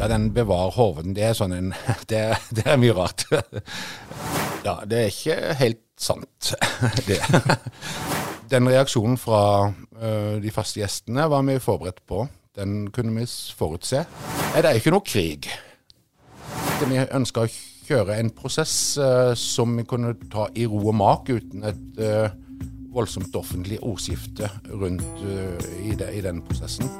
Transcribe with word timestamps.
Ja, 0.00 0.08
den 0.08 0.30
bevarer 0.32 0.72
hoven. 0.72 1.12
Det 1.12 1.26
er 1.28 1.34
sånn 1.36 1.52
en 1.52 1.74
det, 2.10 2.22
det 2.56 2.64
er 2.64 2.80
mye 2.80 2.96
rart. 2.96 3.26
Ja, 4.60 4.74
det 4.84 4.98
er 4.98 5.06
ikke 5.08 5.54
helt 5.56 5.78
sant, 5.96 6.50
det. 7.08 7.16
Den 8.52 8.68
reaksjonen 8.68 9.16
fra 9.16 9.70
uh, 9.70 10.34
de 10.36 10.52
faste 10.52 10.82
gjestene 10.82 11.24
var 11.32 11.46
vi 11.48 11.54
forberedt 11.64 12.02
på. 12.04 12.26
Den 12.58 12.90
kunne 12.92 13.14
vi 13.16 13.24
forutse. 13.56 14.02
Det 14.52 14.60
er 14.60 14.76
ikke 14.76 14.92
noe 14.92 15.06
krig. 15.06 15.48
Vi 16.84 17.00
ønska 17.00 17.46
å 17.46 17.52
kjøre 17.88 18.18
en 18.20 18.28
prosess 18.36 18.74
uh, 19.00 19.32
som 19.32 19.72
vi 19.80 19.86
kunne 19.88 20.12
ta 20.28 20.50
i 20.52 20.68
ro 20.68 20.82
og 20.92 20.98
mak, 21.00 21.32
uten 21.32 21.64
et 21.64 22.04
uh, 22.04 22.28
voldsomt 22.92 23.40
offentlig 23.40 23.80
ordskifte 23.80 24.52
rundt 24.68 25.24
i, 25.24 25.96
det, 25.96 26.12
i 26.20 26.20
den 26.28 26.44
prosessen. 26.44 26.92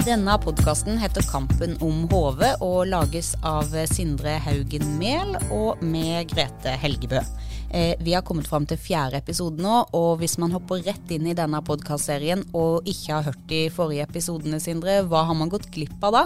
Denne 0.00 0.32
podkasten 0.40 0.96
heter 0.96 1.20
Kampen 1.28 1.74
om 1.84 2.06
HV 2.08 2.40
og 2.64 2.86
lages 2.88 3.34
av 3.44 3.74
Sindre 3.90 4.38
Haugen 4.40 4.86
Mehl 4.96 5.34
og 5.52 5.82
med 5.84 6.30
Grete 6.30 6.72
Helgebø. 6.80 7.20
Eh, 7.68 7.92
vi 8.00 8.14
har 8.16 8.24
kommet 8.24 8.48
fram 8.48 8.64
til 8.64 8.80
fjerde 8.80 9.20
episode 9.20 9.60
nå, 9.60 9.82
og 9.92 10.22
hvis 10.22 10.38
man 10.40 10.54
hopper 10.56 10.80
rett 10.86 11.12
inn 11.12 11.28
i 11.28 11.34
denne 11.36 11.60
podkastserien 11.66 12.46
og 12.56 12.88
ikke 12.88 13.12
har 13.12 13.28
hørt 13.28 13.42
de 13.52 13.66
forrige 13.74 14.06
episodene, 14.08 14.62
Sindre, 14.64 15.02
hva 15.04 15.26
har 15.28 15.36
man 15.36 15.52
gått 15.52 15.68
glipp 15.74 16.00
av 16.08 16.16
da? 16.16 16.24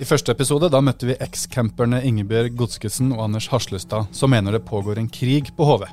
I 0.00 0.08
første 0.08 0.32
episode 0.32 0.72
da 0.72 0.80
møtte 0.80 1.10
vi 1.10 1.18
ekscamperne 1.20 2.00
Ingebjørg 2.08 2.56
Godskesen 2.56 3.12
og 3.12 3.26
Anders 3.26 3.50
Haslestad, 3.52 4.08
som 4.16 4.32
mener 4.32 4.56
det 4.56 4.64
pågår 4.64 4.96
en 4.96 5.12
krig 5.12 5.52
på 5.58 5.68
HV. 5.68 5.84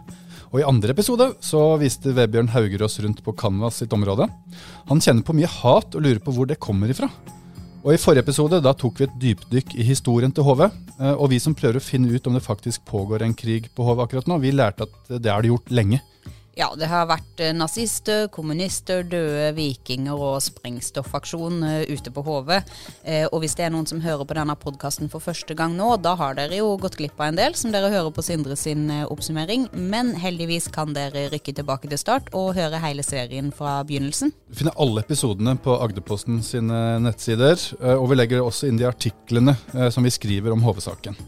Og 0.54 0.62
I 0.62 0.68
andre 0.68 0.94
episode 0.96 1.32
så 1.44 1.62
viste 1.82 2.14
Vebjørn 2.16 2.52
Hauger 2.54 2.86
oss 2.88 3.00
rundt 3.04 3.20
på 3.26 3.34
Canvas 3.36 3.82
sitt 3.82 3.94
område. 3.96 4.30
Han 4.88 5.02
kjenner 5.04 5.26
på 5.28 5.36
mye 5.36 5.50
hat 5.52 5.98
og 5.98 6.06
lurer 6.06 6.22
på 6.24 6.34
hvor 6.36 6.48
det 6.50 6.62
kommer 6.64 6.92
ifra. 6.94 7.10
Og 7.84 7.94
I 7.94 8.00
forrige 8.02 8.26
episode 8.26 8.60
da 8.64 8.74
tok 8.76 9.00
vi 9.00 9.06
et 9.08 9.18
dypdykk 9.22 9.76
i 9.80 9.86
historien 9.88 10.34
til 10.36 10.48
HV. 10.48 10.66
Eh, 10.68 11.14
og 11.14 11.30
vi 11.32 11.40
som 11.40 11.56
prøver 11.56 11.80
å 11.80 11.84
finne 11.84 12.12
ut 12.12 12.28
om 12.28 12.36
det 12.36 12.44
faktisk 12.44 12.84
pågår 12.88 13.24
en 13.24 13.36
krig 13.38 13.70
på 13.76 13.86
HV 13.88 14.04
akkurat 14.04 14.28
nå, 14.28 14.40
vi 14.44 14.52
lærte 14.56 14.88
at 14.88 15.14
det 15.24 15.32
har 15.32 15.44
det 15.44 15.54
gjort 15.54 15.72
lenge. 15.72 16.02
Ja, 16.58 16.72
det 16.74 16.88
har 16.90 17.06
vært 17.06 17.42
eh, 17.44 17.54
nazister, 17.54 18.24
kommunister, 18.34 19.04
døde 19.06 19.52
vikinger 19.54 20.18
og 20.18 20.40
sprengstoffaksjon 20.42 21.60
eh, 21.62 21.92
ute 21.94 22.10
på 22.10 22.24
HV. 22.26 22.50
Eh, 23.06 23.28
og 23.28 23.44
hvis 23.44 23.54
det 23.60 23.68
er 23.68 23.74
noen 23.76 23.86
som 23.86 24.00
hører 24.02 24.26
på 24.26 24.34
denne 24.34 24.56
podkasten 24.58 25.12
for 25.14 25.22
første 25.22 25.54
gang 25.58 25.76
nå, 25.78 25.92
da 26.02 26.16
har 26.18 26.34
dere 26.40 26.58
jo 26.58 26.72
gått 26.82 26.98
glipp 26.98 27.22
av 27.22 27.30
en 27.30 27.38
del, 27.38 27.54
som 27.54 27.76
dere 27.76 27.92
hører 27.94 28.10
på 28.16 28.26
Sindre 28.26 28.58
sin 28.58 28.90
oppsummering. 29.04 29.68
Men 29.78 30.16
heldigvis 30.18 30.72
kan 30.74 30.96
dere 30.98 31.28
rykke 31.36 31.54
tilbake 31.60 31.92
til 31.92 32.02
start 32.02 32.34
og 32.34 32.56
høre 32.58 32.82
hele 32.82 33.06
serien 33.06 33.54
fra 33.54 33.78
begynnelsen. 33.86 34.34
Du 34.50 34.58
finner 34.58 34.82
alle 34.82 35.06
episodene 35.06 35.54
på 35.62 35.78
Agderposten 35.78 36.42
sine 36.42 36.98
nettsider, 37.06 37.62
og 38.00 38.08
vi 38.10 38.18
legger 38.18 38.42
også 38.42 38.72
inn 38.72 38.82
de 38.82 38.90
artiklene 38.90 39.54
som 39.94 40.06
vi 40.08 40.16
skriver 40.16 40.58
om 40.58 40.66
HV-saken. 40.66 41.22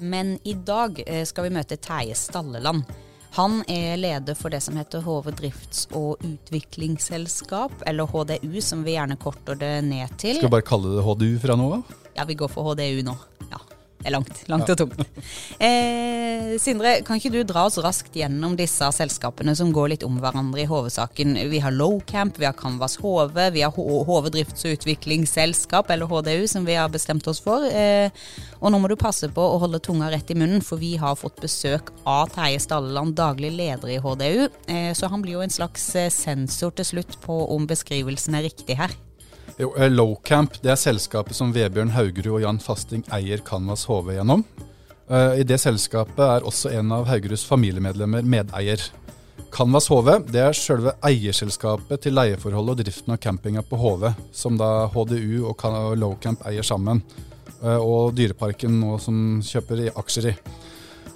Men 0.00 0.38
i 0.48 0.56
dag 0.56 0.96
skal 1.28 1.50
vi 1.50 1.54
møte 1.60 1.76
Terje 1.76 2.16
Stalleland. 2.16 2.88
Han 3.36 3.60
er 3.70 3.96
leder 3.96 4.34
for 4.34 4.50
det 4.50 4.58
som 4.64 4.74
heter 4.78 5.04
HV 5.06 5.30
drifts- 5.38 5.86
og 5.94 6.18
utviklingsselskap, 6.26 7.72
eller 7.86 8.08
HDU, 8.10 8.60
som 8.60 8.82
vi 8.82 8.96
gjerne 8.96 9.16
korter 9.20 9.58
det 9.58 9.74
ned 9.86 10.16
til. 10.18 10.40
Skal 10.40 10.48
vi 10.50 10.56
bare 10.56 10.66
kalle 10.66 10.96
det 10.96 11.04
HDU 11.06 11.38
fra 11.42 11.54
nå 11.58 11.68
av? 11.78 11.92
Ja, 12.16 12.26
vi 12.26 12.34
går 12.34 12.50
for 12.50 12.72
HDU 12.72 13.04
nå. 13.06 13.14
Ja. 13.52 13.62
Det 14.00 14.08
er 14.08 14.14
langt. 14.14 14.38
Langt 14.48 14.70
og 14.72 14.78
tungt. 14.80 15.00
Eh, 15.60 16.54
Sindre, 16.60 16.94
kan 17.04 17.18
ikke 17.20 17.32
du 17.34 17.42
dra 17.44 17.66
oss 17.68 17.76
raskt 17.84 18.14
gjennom 18.16 18.54
disse 18.56 18.86
selskapene 18.96 19.52
som 19.58 19.74
går 19.76 19.92
litt 19.92 20.06
om 20.06 20.16
hverandre 20.22 20.62
i 20.62 20.68
HV-saken? 20.70 21.36
Vi 21.50 21.60
har 21.60 21.74
Lowcamp, 21.74 22.38
vi 22.40 22.48
har 22.48 22.56
Canvas 22.56 22.96
HV, 23.02 23.36
vi 23.52 23.60
har 23.60 23.76
HV 23.76 24.30
drifts- 24.32 24.64
og 24.64 24.78
utviklingsselskap, 24.78 25.92
eller 25.92 26.08
HDU, 26.08 26.46
som 26.48 26.64
vi 26.64 26.78
har 26.80 26.88
bestemt 26.88 27.28
oss 27.28 27.42
for. 27.44 27.66
Eh, 27.68 28.08
og 28.60 28.72
nå 28.72 28.80
må 28.80 28.88
du 28.88 28.96
passe 28.96 29.28
på 29.28 29.44
å 29.44 29.60
holde 29.60 29.82
tunga 29.84 30.08
rett 30.14 30.32
i 30.32 30.38
munnen, 30.38 30.64
for 30.64 30.80
vi 30.80 30.94
har 31.00 31.20
fått 31.20 31.44
besøk 31.44 31.92
av 32.08 32.32
Terje 32.32 32.64
Stalleland, 32.64 33.12
daglig 33.20 33.52
leder 33.58 33.92
i 33.92 34.00
HDU. 34.00 34.48
Eh, 34.72 34.90
så 34.96 35.12
han 35.12 35.20
blir 35.20 35.36
jo 35.36 35.44
en 35.44 35.52
slags 35.52 35.90
eh, 35.92 36.08
sensor 36.08 36.72
til 36.72 36.88
slutt 36.94 37.20
på 37.20 37.42
om 37.52 37.68
beskrivelsen 37.68 38.40
er 38.40 38.48
riktig 38.48 38.80
her. 38.80 38.96
Eh, 39.60 39.90
Lowcamp 39.90 40.54
det 40.62 40.72
er 40.72 40.80
selskapet 40.80 41.36
som 41.36 41.50
Vebjørn 41.52 41.92
Haugerud 41.92 42.38
og 42.38 42.44
Jan 42.46 42.60
Fasting 42.62 43.02
eier 43.12 43.42
Canvas 43.44 43.84
HV 43.90 44.14
gjennom. 44.16 44.44
Eh, 45.10 45.40
I 45.42 45.44
det 45.44 45.58
selskapet 45.60 46.22
er 46.24 46.46
også 46.48 46.72
en 46.78 46.94
av 46.96 47.04
Haugeruds 47.10 47.44
familiemedlemmer 47.44 48.24
medeier. 48.24 48.80
Canvas 49.52 49.90
HV 49.90 50.08
det 50.30 50.40
er 50.46 50.56
selve 50.56 50.94
eierselskapet 51.04 52.06
til 52.06 52.16
leieforholdet 52.16 52.72
og 52.72 52.80
driften 52.80 53.12
av 53.12 53.20
campinga 53.20 53.64
på 53.66 53.76
HV, 53.80 54.06
som 54.32 54.56
da 54.56 54.86
HDU 54.94 55.44
og 55.50 55.66
Lowcamp 55.98 56.46
eier 56.48 56.64
sammen. 56.64 57.02
Eh, 57.60 57.76
og 57.76 58.14
Dyreparken 58.16 58.80
nå 58.80 58.96
som 59.02 59.42
kjøper 59.44 59.90
aksjer 59.92 60.32
i. 60.32 60.36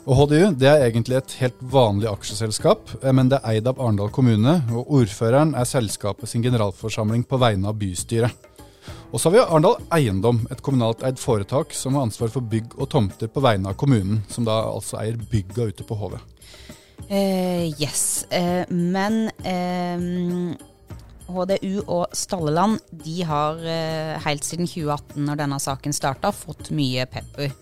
Og 0.04 0.18
HDU 0.18 0.50
det 0.60 0.68
er 0.68 0.82
egentlig 0.84 1.16
et 1.16 1.34
helt 1.40 1.60
vanlig 1.72 2.10
aksjeselskap, 2.10 2.90
eh, 3.00 3.12
men 3.16 3.30
det 3.32 3.38
er 3.38 3.54
eid 3.54 3.70
av 3.70 3.78
Arendal 3.80 4.10
kommune. 4.12 4.58
Og 4.76 4.90
ordføreren 5.00 5.54
er 5.56 5.68
selskapet 5.68 6.28
sin 6.28 6.44
generalforsamling 6.44 7.24
på 7.24 7.40
vegne 7.40 7.70
av 7.70 7.78
bystyret. 7.80 8.50
Og 9.14 9.16
så 9.16 9.30
har 9.30 9.32
vi 9.32 9.40
Arendal 9.46 9.78
Eiendom, 9.96 10.42
et 10.52 10.60
kommunalt 10.60 11.00
eid 11.08 11.16
foretak 11.22 11.72
som 11.72 11.96
har 11.96 12.04
ansvar 12.04 12.28
for 12.34 12.44
bygg 12.44 12.76
og 12.76 12.90
tomter 12.92 13.32
på 13.32 13.40
vegne 13.40 13.72
av 13.72 13.80
kommunen, 13.80 14.20
som 14.28 14.44
da 14.44 14.58
altså 14.68 15.00
eier 15.00 15.16
bygga 15.16 15.70
ute 15.72 15.88
på 15.88 15.96
HV. 15.96 16.20
Uh, 17.08 17.64
yes, 17.80 18.26
uh, 18.28 18.68
men 18.68 19.30
uh, 19.40 20.56
HDU 21.32 21.80
og 21.86 22.12
Stalleland 22.12 22.82
de 22.92 23.22
har 23.24 23.62
helt 24.26 24.44
siden 24.44 24.68
2018, 24.68 25.22
når 25.24 25.40
denne 25.40 25.60
saken 25.62 25.96
starta, 25.96 26.34
fått 26.36 26.68
mye 26.76 27.08
pepper. 27.08 27.54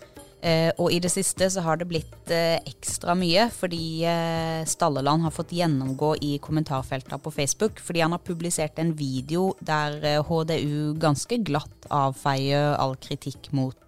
Eh, 0.43 0.73
og 0.83 0.91
i 0.91 0.99
det 0.99 1.13
siste 1.13 1.47
så 1.55 1.63
har 1.63 1.79
det 1.79 1.87
blitt 1.87 2.31
eh, 2.35 2.59
ekstra 2.67 3.15
mye 3.15 3.45
fordi 3.55 4.03
eh, 4.11 4.65
Stalleland 4.67 5.23
har 5.23 5.35
fått 5.35 5.53
gjennomgå 5.55 6.17
i 6.19 6.33
kommentarfeltene 6.43 7.21
på 7.23 7.31
Facebook. 7.31 7.79
Fordi 7.83 8.03
han 8.03 8.17
har 8.17 8.25
publisert 8.27 8.81
en 8.83 8.91
video 8.99 9.53
der 9.63 10.25
HDU 10.27 10.99
ganske 10.99 11.39
glatt 11.47 11.87
avfeier 11.93 12.75
all 12.75 12.99
kritikk 12.99 13.53
mot 13.55 13.79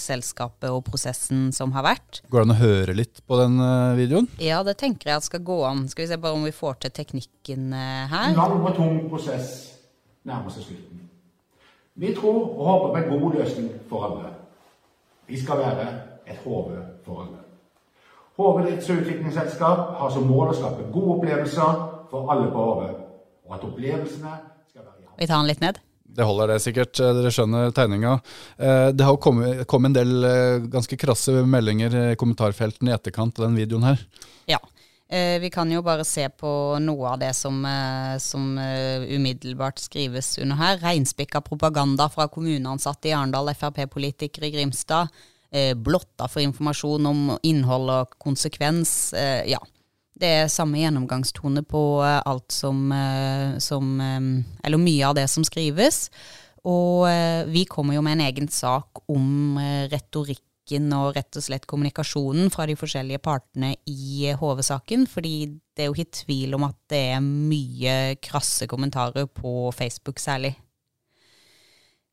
selskapet 0.00 0.72
og 0.72 0.80
prosessen 0.86 1.50
som 1.54 1.74
har 1.76 1.84
vært. 1.84 2.22
Går 2.32 2.40
det 2.40 2.46
an 2.46 2.54
å 2.54 2.56
høre 2.56 2.94
litt 2.96 3.20
på 3.28 3.36
den 3.36 3.60
videoen? 3.98 4.26
Ja, 4.40 4.62
det 4.66 4.78
tenker 4.80 5.10
jeg 5.12 5.20
at 5.20 5.28
skal 5.28 5.44
gå 5.44 5.58
an. 5.68 5.84
Skal 5.92 6.06
vi 6.06 6.08
se 6.10 6.18
bare 6.18 6.38
om 6.38 6.48
vi 6.48 6.54
får 6.56 6.80
til 6.82 6.94
teknikken 6.96 7.68
her. 7.76 8.32
En 8.32 8.40
lang 8.40 8.56
og 8.64 8.72
tung 8.80 8.96
prosess 9.12 9.52
nærmer 10.26 10.50
seg 10.56 10.70
slutten. 10.70 11.04
Vi 12.00 12.14
tror 12.16 12.40
og 12.48 12.64
håper 12.70 12.94
på 12.96 13.02
en 13.02 13.12
god 13.12 13.38
løsning 13.42 13.68
for 13.92 14.08
alle. 14.08 14.32
Vi 15.32 15.38
skal 15.40 15.62
være 15.62 15.86
et 16.28 16.40
HV 16.44 16.74
for 17.06 17.22
alle. 17.22 17.38
HV 18.36 18.58
Drifts- 18.66 18.90
Utviklingsselskap 18.92 19.94
har 20.00 20.10
som 20.12 20.26
mål 20.28 20.50
å 20.52 20.56
skape 20.58 20.90
gode 20.92 21.14
opplevelser 21.14 21.78
for 22.10 22.28
alle 22.32 22.50
på 22.52 22.66
HV, 22.66 22.82
og 23.48 23.54
at 23.56 23.64
opplevelsene 23.70 24.34
skal 24.68 24.84
være 24.84 25.16
Vi 25.16 25.28
tar 25.30 25.40
den 25.40 25.48
litt 25.48 25.64
ned? 25.64 25.80
Det 26.12 26.26
holder 26.28 26.52
det 26.52 26.58
sikkert, 26.60 27.00
dere 27.00 27.32
skjønner 27.32 27.72
tegninga. 27.72 28.18
Eh, 28.60 28.90
det 28.92 29.06
har 29.08 29.16
kommet 29.16 29.64
kom 29.70 29.88
en 29.88 29.96
del 29.96 30.12
eh, 30.28 30.66
ganske 30.68 30.98
krasse 31.00 31.32
meldinger 31.48 31.96
i 31.96 32.04
kommentarfeltene 32.20 32.92
i 32.92 32.96
etterkant 32.98 33.40
av 33.40 33.46
den 33.46 33.56
videoen 33.56 33.88
her. 33.88 34.04
Ja. 34.52 34.60
Eh, 35.12 35.40
vi 35.40 35.50
kan 35.50 35.68
jo 35.72 35.82
bare 35.84 36.06
se 36.08 36.24
på 36.40 36.50
noe 36.80 37.10
av 37.10 37.18
det 37.20 37.34
som, 37.36 37.58
som 38.16 38.54
umiddelbart 38.56 39.82
skrives 39.82 40.38
under 40.40 40.56
her. 40.56 40.78
Reinspikka 40.80 41.42
propaganda 41.44 42.06
fra 42.08 42.30
kommuneansatte 42.32 43.10
i 43.10 43.12
Arendal, 43.12 43.52
Frp-politikere 43.52 44.48
i 44.48 44.54
Grimstad. 44.54 45.12
Blotta 45.76 46.30
for 46.32 46.40
informasjon 46.40 47.06
om 47.10 47.18
innhold 47.44 47.92
og 47.92 48.14
konsekvens. 48.24 49.12
Ja. 49.44 49.58
Det 50.16 50.30
er 50.38 50.48
samme 50.48 50.80
gjennomgangstone 50.80 51.60
på 51.68 51.82
alt 52.00 52.54
som, 52.54 52.88
som 53.60 53.90
Eller 54.00 54.80
mye 54.80 55.10
av 55.10 55.18
det 55.18 55.26
som 55.28 55.44
skrives. 55.44 56.06
Og 56.64 57.04
vi 57.52 57.66
kommer 57.68 57.98
jo 57.98 58.06
med 58.06 58.16
en 58.16 58.24
egen 58.30 58.48
sak 58.48 59.04
om 59.12 59.60
retorikk 59.92 60.40
og 60.70 61.16
rett 61.16 61.36
og 61.36 61.42
slett 61.42 61.66
kommunikasjonen 61.66 62.50
fra 62.50 62.66
de 62.66 62.76
forskjellige 62.78 63.18
partene 63.18 63.74
i 63.86 64.32
HV-saken. 64.38 65.06
Fordi 65.10 65.34
det 65.74 65.84
er 65.84 65.90
jo 65.90 65.96
ikke 65.96 66.24
tvil 66.24 66.54
om 66.54 66.64
at 66.68 66.76
det 66.88 67.02
er 67.16 67.20
mye 67.20 68.16
krasse 68.22 68.66
kommentarer 68.66 69.26
på 69.26 69.72
Facebook 69.74 70.18
særlig. 70.18 70.54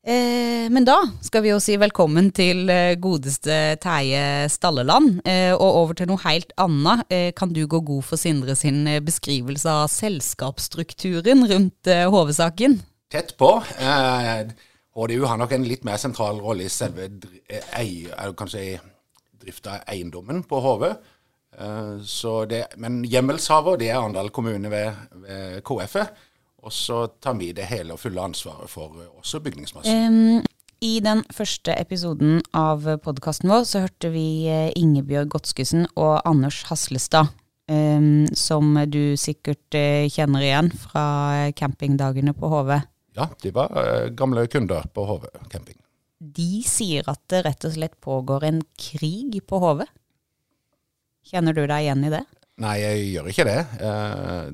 Eh, 0.00 0.64
men 0.72 0.86
da 0.88 0.96
skal 1.20 1.42
vi 1.44 1.50
jo 1.50 1.58
si 1.60 1.74
velkommen 1.76 2.30
til 2.32 2.70
eh, 2.72 2.96
godeste 2.96 3.76
Terje 3.82 4.48
Stalleland. 4.48 5.20
Eh, 5.28 5.52
og 5.52 5.76
over 5.82 5.98
til 5.98 6.08
noe 6.08 6.22
helt 6.24 6.54
annet. 6.56 7.04
Eh, 7.12 7.28
kan 7.36 7.52
du 7.52 7.66
gå 7.66 7.82
god 7.84 8.06
for 8.08 8.20
Sindre 8.20 8.56
sin 8.56 8.86
eh, 8.88 9.02
beskrivelse 9.04 9.68
av 9.68 9.92
selskapsstrukturen 9.92 11.44
rundt 11.52 11.84
HV-saken? 11.86 12.80
Tett 13.10 13.36
på. 13.36 13.52
HDU 14.96 15.24
har 15.24 15.38
nok 15.38 15.52
en 15.54 15.68
litt 15.68 15.84
mer 15.86 16.00
sentral 16.02 16.40
rolle 16.42 16.66
i 16.66 16.72
selve 16.72 17.06
kanskje 18.36 18.80
drifta 19.40 19.78
av 19.78 19.92
eiendommen 19.92 20.42
på 20.44 20.58
HV. 20.60 20.86
Men 22.80 22.98
hjemmelshaver 23.06 23.78
det 23.80 23.90
er 23.90 24.00
Arendal 24.00 24.32
kommune 24.34 24.72
ved, 24.72 24.98
ved 25.22 25.62
KF. 25.66 25.96
Og 26.60 26.72
så 26.72 27.04
tar 27.22 27.38
vi 27.40 27.52
det 27.56 27.68
hele 27.70 27.94
og 27.96 28.02
fulle 28.02 28.22
ansvaret 28.22 28.70
for 28.70 29.00
eh, 29.00 29.12
også 29.20 29.40
bygningsmassen. 29.44 30.40
Um, 30.40 30.42
I 30.80 31.00
den 31.04 31.22
første 31.32 31.74
episoden 31.80 32.40
av 32.56 32.84
podkasten 33.04 33.50
vår 33.52 33.64
så 33.68 33.84
hørte 33.86 34.12
vi 34.12 34.48
eh, 34.50 34.72
Ingebjørg 34.76 35.32
Godskesen 35.36 35.86
og 35.96 36.20
Anders 36.24 36.64
Haslestad, 36.70 37.36
Um, 37.70 38.26
som 38.34 38.72
du 38.90 39.14
sikkert 39.14 39.76
eh, 39.78 40.08
kjenner 40.10 40.42
igjen 40.42 40.72
fra 40.74 41.52
campingdagene 41.54 42.32
på 42.34 42.48
HV. 42.50 42.72
Ja, 43.18 43.26
de 43.42 43.50
var 43.54 43.74
eh, 43.80 44.08
gamle 44.14 44.44
kunder 44.50 44.86
på 44.94 45.04
HV 45.08 45.26
camping. 45.50 45.78
De 46.20 46.60
sier 46.68 47.06
at 47.10 47.20
det 47.32 47.44
rett 47.46 47.64
og 47.64 47.72
slett 47.74 47.96
pågår 48.04 48.44
en 48.46 48.60
krig 48.78 49.38
på 49.48 49.60
HV. 49.62 49.86
Kjenner 51.30 51.56
du 51.56 51.62
deg 51.64 51.84
igjen 51.86 52.04
i 52.06 52.12
det? 52.12 52.24
Nei, 52.60 52.74
jeg 52.82 53.06
gjør 53.14 53.30
ikke 53.32 53.46
det. 53.48 53.60
Eh, 53.80 54.50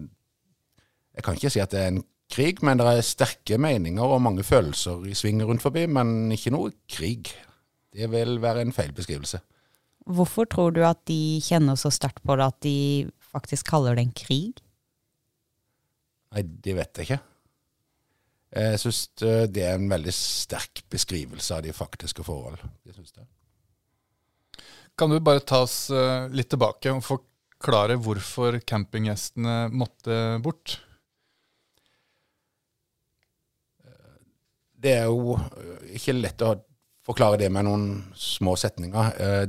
Jeg 1.16 1.24
kan 1.24 1.38
ikke 1.38 1.50
si 1.50 1.60
at 1.64 1.72
det 1.72 1.80
er 1.80 1.90
en 1.94 2.02
krig, 2.32 2.58
men 2.66 2.76
det 2.78 2.86
er 2.90 3.04
sterke 3.06 3.56
meninger 3.62 4.04
og 4.04 4.20
mange 4.20 4.44
følelser 4.44 5.04
i 5.08 5.14
sving 5.16 5.40
rundt 5.46 5.62
forbi, 5.64 5.86
men 5.88 6.30
ikke 6.34 6.52
noe 6.52 6.72
krig. 6.90 7.30
Det 7.96 8.08
vil 8.12 8.36
være 8.42 8.66
en 8.66 8.74
feil 8.76 8.92
beskrivelse. 8.92 9.40
Hvorfor 10.06 10.44
tror 10.46 10.74
du 10.76 10.82
at 10.86 11.00
de 11.08 11.40
kjenner 11.42 11.78
så 11.80 11.90
sterkt 11.90 12.20
på 12.26 12.36
det 12.38 12.44
at 12.46 12.58
de 12.62 12.76
faktisk 13.32 13.66
kaller 13.72 13.96
det 13.96 14.04
en 14.06 14.12
krig? 14.14 14.60
Nei, 16.34 16.42
det 16.44 16.76
vet 16.76 17.00
jeg 17.00 17.08
ikke. 17.08 17.18
Jeg 18.56 18.80
syns 18.80 19.00
det 19.20 19.62
er 19.66 19.74
en 19.76 19.90
veldig 19.90 20.12
sterk 20.16 20.80
beskrivelse 20.92 21.58
av 21.58 21.64
de 21.66 21.74
faktiske 21.76 22.24
forhold. 22.24 22.56
Jeg 22.88 22.96
synes 22.96 23.12
det. 23.12 23.26
Kan 24.96 25.12
du 25.12 25.18
bare 25.20 25.44
ta 25.44 25.60
oss 25.66 25.90
eh, 25.92 26.28
litt 26.32 26.48
tilbake 26.48 26.94
og 26.94 27.04
forklare 27.04 27.98
hvorfor 28.00 28.56
campinggjestene 28.64 29.66
måtte 29.76 30.38
bort? 30.44 30.78
Det 34.76 34.94
er 35.02 35.10
jo 35.10 35.36
ikke 35.96 36.14
lett 36.16 36.42
å 36.46 36.54
forklare 37.06 37.38
det 37.40 37.48
med 37.52 37.66
noen 37.66 37.86
små 38.16 38.56
setninger. 38.60 39.12
Eh, 39.20 39.46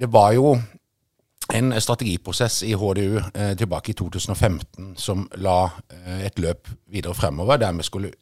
Det 0.00 0.08
var 0.08 0.32
jo 0.32 0.54
en 1.52 1.80
strategiprosess 1.80 2.62
i 2.62 2.72
HDU 2.72 3.20
eh, 3.34 3.56
tilbake 3.56 3.92
i 3.92 3.94
2015 3.94 4.94
som 4.96 5.26
la 5.42 5.70
eh, 5.90 6.26
et 6.26 6.38
løp 6.38 6.68
videre 6.90 7.14
fremover, 7.14 7.60
der 7.60 7.72
vi 7.72 7.86
skulle 7.86 8.12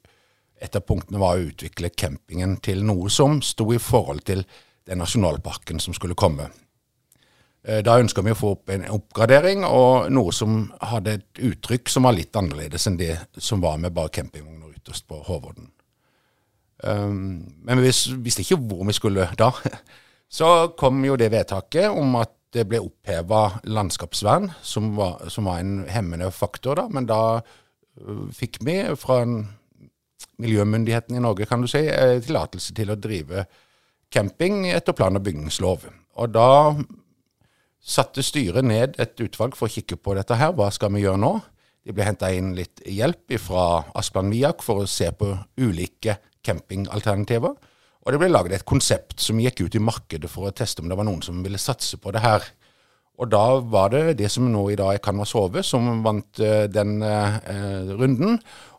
Et 0.58 0.74
av 0.74 0.82
punktene 0.82 1.20
var 1.22 1.36
å 1.38 1.42
utvikle 1.52 1.92
campingen 1.94 2.56
til 2.58 2.80
noe 2.82 3.06
som 3.14 3.36
sto 3.46 3.68
i 3.70 3.78
forhold 3.78 4.24
til 4.26 4.40
den 4.90 4.98
nasjonalparken 4.98 5.78
som 5.78 5.94
skulle 5.94 6.16
komme. 6.18 6.48
Eh, 7.62 7.78
Da 7.84 7.98
ønska 8.00 8.24
vi 8.26 8.32
å 8.32 8.38
få 8.38 8.50
opp 8.56 8.70
en 8.74 8.88
oppgradering, 8.90 9.64
og 9.64 10.10
noe 10.10 10.32
som 10.32 10.72
hadde 10.80 11.14
et 11.14 11.42
uttrykk 11.50 11.88
som 11.88 12.02
var 12.02 12.16
litt 12.16 12.34
annerledes 12.34 12.86
enn 12.86 12.96
det 12.98 13.14
som 13.38 13.60
var 13.60 13.78
med 13.78 13.94
bare 13.94 14.08
campingvogner 14.08 14.74
ytterst 14.74 15.06
på 15.06 15.22
Håvorden. 15.28 15.70
Um, 16.82 17.54
men 17.62 17.80
vi 17.82 17.90
visste 18.22 18.42
ikke 18.42 18.58
hvor 18.58 18.84
vi 18.86 18.92
skulle 18.92 19.28
da. 19.38 19.52
Så 20.38 20.74
kom 20.78 21.04
jo 21.04 21.16
det 21.16 21.30
vedtaket 21.32 21.88
om 21.90 22.18
at 22.20 22.34
det 22.54 22.64
ble 22.68 22.80
oppheva 22.80 23.60
landskapsvern, 23.68 24.50
som 24.64 24.94
var, 24.96 25.26
som 25.32 25.48
var 25.50 25.60
en 25.60 25.82
hemmende 25.90 26.30
faktor, 26.32 26.80
da. 26.80 26.86
Men 26.92 27.08
da 27.08 27.20
øh, 27.38 28.28
fikk 28.34 28.60
vi 28.64 28.80
fra 28.96 29.22
miljømyndighetene 29.24 29.56
miljømyndigheten 30.38 31.16
i 31.16 31.22
Norge, 31.22 31.46
kan 31.46 31.62
du 31.62 31.66
si, 31.70 31.80
eh, 31.86 32.20
tillatelse 32.22 32.74
til 32.74 32.90
å 32.90 32.98
drive 32.98 33.44
camping 34.10 34.68
etter 34.70 34.92
plan- 34.92 35.16
og 35.16 35.22
bygningslov. 35.22 35.84
Og 36.16 36.32
da 36.32 36.74
satte 37.82 38.22
styret 38.22 38.64
ned 38.64 38.98
et 38.98 39.20
utvalg 39.20 39.56
for 39.56 39.68
å 39.68 39.72
kikke 39.72 39.96
på 39.96 40.14
dette 40.14 40.36
her. 40.38 40.52
Hva 40.52 40.70
skal 40.72 40.92
vi 40.92 41.02
gjøre 41.02 41.18
nå? 41.18 41.42
De 41.84 41.92
ble 41.92 42.04
henta 42.04 42.30
inn 42.34 42.54
litt 42.54 42.82
hjelp 42.84 43.38
fra 43.40 43.84
Asplan 43.94 44.30
Viak 44.30 44.62
for 44.62 44.82
å 44.82 44.88
se 44.88 45.10
på 45.10 45.30
ulike 45.58 46.18
campingalternativer. 46.44 47.54
Og 48.08 48.14
det 48.14 48.22
ble 48.22 48.30
laget 48.32 48.54
et 48.56 48.64
konsept 48.64 49.20
som 49.20 49.36
gikk 49.36 49.66
ut 49.66 49.74
i 49.76 49.82
markedet 49.84 50.30
for 50.32 50.48
å 50.48 50.54
teste 50.56 50.80
om 50.80 50.88
det 50.88 50.96
var 50.96 51.04
noen 51.04 51.20
som 51.20 51.42
ville 51.44 51.60
satse 51.60 51.98
på 52.00 52.08
det 52.16 52.22
her. 52.24 52.46
Og 53.20 53.28
da 53.28 53.58
var 53.60 53.90
det 53.92 54.14
det 54.16 54.30
som 54.32 54.46
nå 54.48 54.62
i 54.72 54.78
dag 54.80 54.94
er 54.94 55.02
Canvas 55.04 55.34
Hove, 55.36 55.60
som 55.66 56.00
vant 56.06 56.40
eh, 56.40 56.64
den 56.72 57.02
eh, 57.04 57.90
runden. 57.98 58.38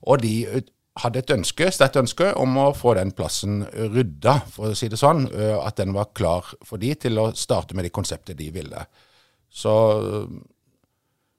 Og 0.10 0.24
de 0.24 0.32
eh, 0.48 0.64
hadde 1.04 1.22
et 1.22 1.34
ønske, 1.36 1.68
sterkt 1.76 2.00
ønske 2.02 2.32
om 2.42 2.58
å 2.58 2.72
få 2.74 2.96
den 2.98 3.12
plassen 3.14 3.62
rydda, 3.70 4.40
for 4.50 4.72
å 4.72 4.80
si 4.80 4.90
det 4.90 4.98
sånn. 4.98 5.28
eh, 5.30 5.54
At 5.62 5.78
den 5.78 5.94
var 5.94 6.10
klar 6.18 6.50
for 6.66 6.82
de 6.82 6.96
til 6.98 7.22
å 7.22 7.30
starte 7.38 7.78
med 7.78 7.86
det 7.86 7.94
konseptet 7.94 8.40
de 8.40 8.50
ville. 8.56 8.82
Så, 9.46 9.76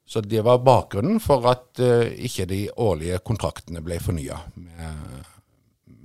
så 0.06 0.22
det 0.22 0.46
var 0.46 0.62
bakgrunnen 0.62 1.18
for 1.24 1.50
at 1.50 1.82
eh, 1.82 2.14
ikke 2.30 2.46
de 2.54 2.62
årlige 2.86 3.18
kontraktene 3.26 3.82
ble 3.82 3.98
fornya 3.98 4.38
med, 4.54 5.28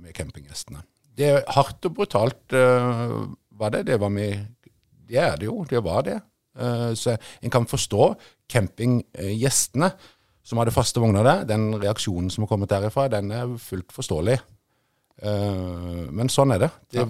med 0.02 0.18
campinggjestene. 0.18 0.82
Det 1.16 1.28
er 1.32 1.44
hardt 1.56 1.88
og 1.88 1.94
brutalt, 1.96 2.42
uh, 2.52 3.22
var 3.56 3.72
det. 3.72 3.86
Det 3.88 4.00
var 4.00 4.12
vi 4.12 4.30
Det 5.06 5.18
er 5.22 5.36
det 5.36 5.46
jo, 5.46 5.64
det 5.70 5.84
var 5.84 6.02
det. 6.02 6.20
Uh, 6.58 6.92
så 6.94 7.16
en 7.42 7.50
kan 7.50 7.66
forstå 7.66 8.14
campinggjestene 8.48 9.90
som 10.46 10.58
hadde 10.58 10.74
faste 10.74 11.00
vogner 11.00 11.24
der. 11.26 11.44
Den 11.44 11.74
reaksjonen 11.74 12.30
som 12.30 12.44
har 12.44 12.48
kommet 12.48 12.70
derifra, 12.70 13.08
den 13.08 13.30
er 13.30 13.56
fullt 13.58 13.92
forståelig. 13.92 14.38
Uh, 15.22 16.06
men 16.12 16.28
sånn 16.28 16.52
er 16.54 16.66
det. 16.66 16.70
Det, 16.92 17.06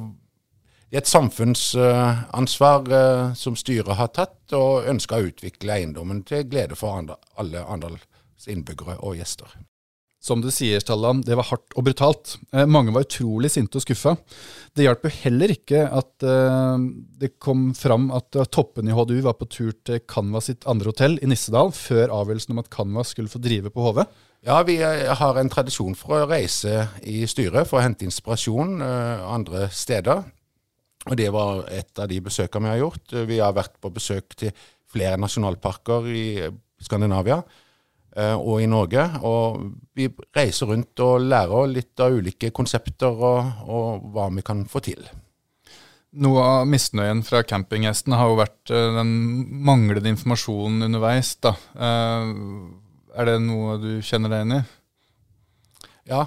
det 0.91 1.00
er 1.00 1.03
et 1.03 1.11
samfunnsansvar 1.11 2.93
eh, 2.94 3.32
som 3.35 3.56
styret 3.58 3.99
har 3.99 4.12
tatt, 4.14 4.38
og 4.55 4.87
ønsker 4.87 5.19
å 5.19 5.31
utvikle 5.32 5.81
eiendommen 5.81 6.20
til 6.25 6.47
glede 6.47 6.79
for 6.79 7.00
andre, 7.00 7.17
alle 7.43 7.64
Arendals 7.64 8.47
innbyggere 8.47 8.94
og 9.03 9.17
gjester. 9.19 9.50
Som 10.23 10.41
du 10.43 10.49
sier, 10.51 10.81
Stallan, 10.83 11.21
det 11.23 11.37
var 11.39 11.47
hardt 11.51 11.75
og 11.77 11.85
brutalt. 11.87 12.37
Eh, 12.51 12.67
mange 12.67 12.95
var 12.95 13.05
utrolig 13.05 13.51
sinte 13.53 13.79
og 13.79 13.85
skuffa. 13.85 14.17
Det 14.75 14.87
hjalp 14.87 15.05
jo 15.07 15.13
heller 15.21 15.53
ikke 15.55 15.85
at 15.87 16.25
eh, 16.27 16.87
det 17.21 17.37
kom 17.43 17.69
fram 17.77 18.09
at 18.17 18.39
eh, 18.39 18.49
toppene 18.51 18.91
i 18.91 18.97
HDU 18.97 19.21
var 19.29 19.37
på 19.39 19.49
tur 19.53 19.75
til 19.87 20.01
Canvas 20.09 20.49
sitt 20.51 20.67
andre 20.67 20.91
hotell 20.91 21.19
i 21.21 21.29
Nissedal 21.31 21.71
før 21.77 22.15
avgjørelsen 22.17 22.57
om 22.57 22.63
at 22.65 22.73
Canvas 22.73 23.13
skulle 23.15 23.31
få 23.31 23.43
drive 23.45 23.71
på 23.71 23.85
HV. 23.87 24.03
Ja, 24.47 24.61
vi 24.63 24.77
eh, 24.83 25.13
har 25.19 25.39
en 25.41 25.51
tradisjon 25.51 25.97
for 25.99 26.21
å 26.21 26.31
reise 26.31 26.89
i 27.03 27.25
styret 27.27 27.67
for 27.67 27.81
å 27.81 27.85
hente 27.85 28.07
inspirasjon 28.07 28.81
eh, 28.85 29.25
andre 29.27 29.67
steder. 29.75 30.25
Og 31.07 31.17
det 31.19 31.29
var 31.35 31.65
et 31.75 32.03
av 32.03 32.11
de 32.11 32.21
besøkene 32.23 32.67
vi 32.67 32.75
har 32.75 32.83
gjort. 32.83 33.15
Vi 33.27 33.39
har 33.43 33.55
vært 33.57 33.75
på 33.83 33.91
besøk 33.95 34.37
til 34.39 34.55
flere 34.91 35.19
nasjonalparker 35.19 36.07
i 36.11 36.27
Skandinavia 36.83 37.41
og 38.17 38.63
i 38.65 38.69
Norge. 38.71 39.03
Og 39.29 39.67
vi 39.93 40.07
reiser 40.37 40.71
rundt 40.73 41.05
og 41.05 41.27
lærer 41.27 41.69
litt 41.69 42.01
av 42.01 42.17
ulike 42.17 42.49
konsepter 42.56 43.13
og, 43.13 43.69
og 43.69 44.11
hva 44.15 44.31
vi 44.32 44.44
kan 44.46 44.65
få 44.70 44.81
til. 44.87 45.05
Noe 46.17 46.41
av 46.41 46.69
misnøyen 46.70 47.20
fra 47.27 47.43
campinggjestene 47.44 48.17
har 48.17 48.31
jo 48.31 48.39
vært 48.39 48.73
eh, 48.73 48.94
den 48.96 49.11
manglende 49.67 50.08
informasjonen 50.15 50.87
underveis. 50.87 51.35
Da. 51.44 51.53
Eh, 51.77 52.31
er 53.17 53.29
det 53.29 53.37
noe 53.44 53.77
du 53.82 53.91
kjenner 54.05 54.32
deg 54.32 54.41
igjen 54.41 54.56
i? 54.56 54.63
Ja, 56.08 56.23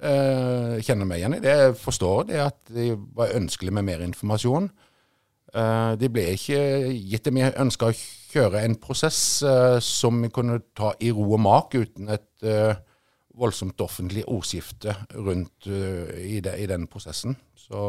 eh, 0.00 0.80
kjenner 0.86 1.10
meg 1.10 1.20
igjen 1.20 1.36
i 1.36 1.42
det. 1.44 1.56
Jeg 1.66 1.76
forstår 1.82 2.30
det 2.30 2.40
at 2.46 2.58
det 2.72 2.94
var 3.16 3.34
ønskelig 3.36 3.74
med 3.76 3.88
mer 3.90 4.04
informasjon. 4.06 4.70
Eh, 5.52 5.92
det 6.00 6.12
ble 6.14 6.30
ikke 6.38 6.62
gitt 6.94 7.28
det. 7.28 7.34
Vi 7.36 7.44
ønska 7.66 7.92
kjøre 8.34 8.64
en 8.66 8.76
prosess 8.82 9.20
eh, 9.46 9.78
som 9.84 10.18
vi 10.22 10.32
kunne 10.34 10.60
ta 10.76 10.92
i 11.00 11.12
ro 11.14 11.26
og 11.36 11.42
mak, 11.44 11.76
uten 11.78 12.10
et 12.14 12.46
eh, 12.46 12.74
voldsomt 13.34 13.80
offentlig 13.82 14.22
ordskifte 14.30 14.94
rundt 15.14 15.66
uh, 15.66 16.06
i, 16.22 16.38
de, 16.38 16.52
i 16.54 16.68
den 16.70 16.84
prosessen. 16.86 17.34
Så, 17.58 17.80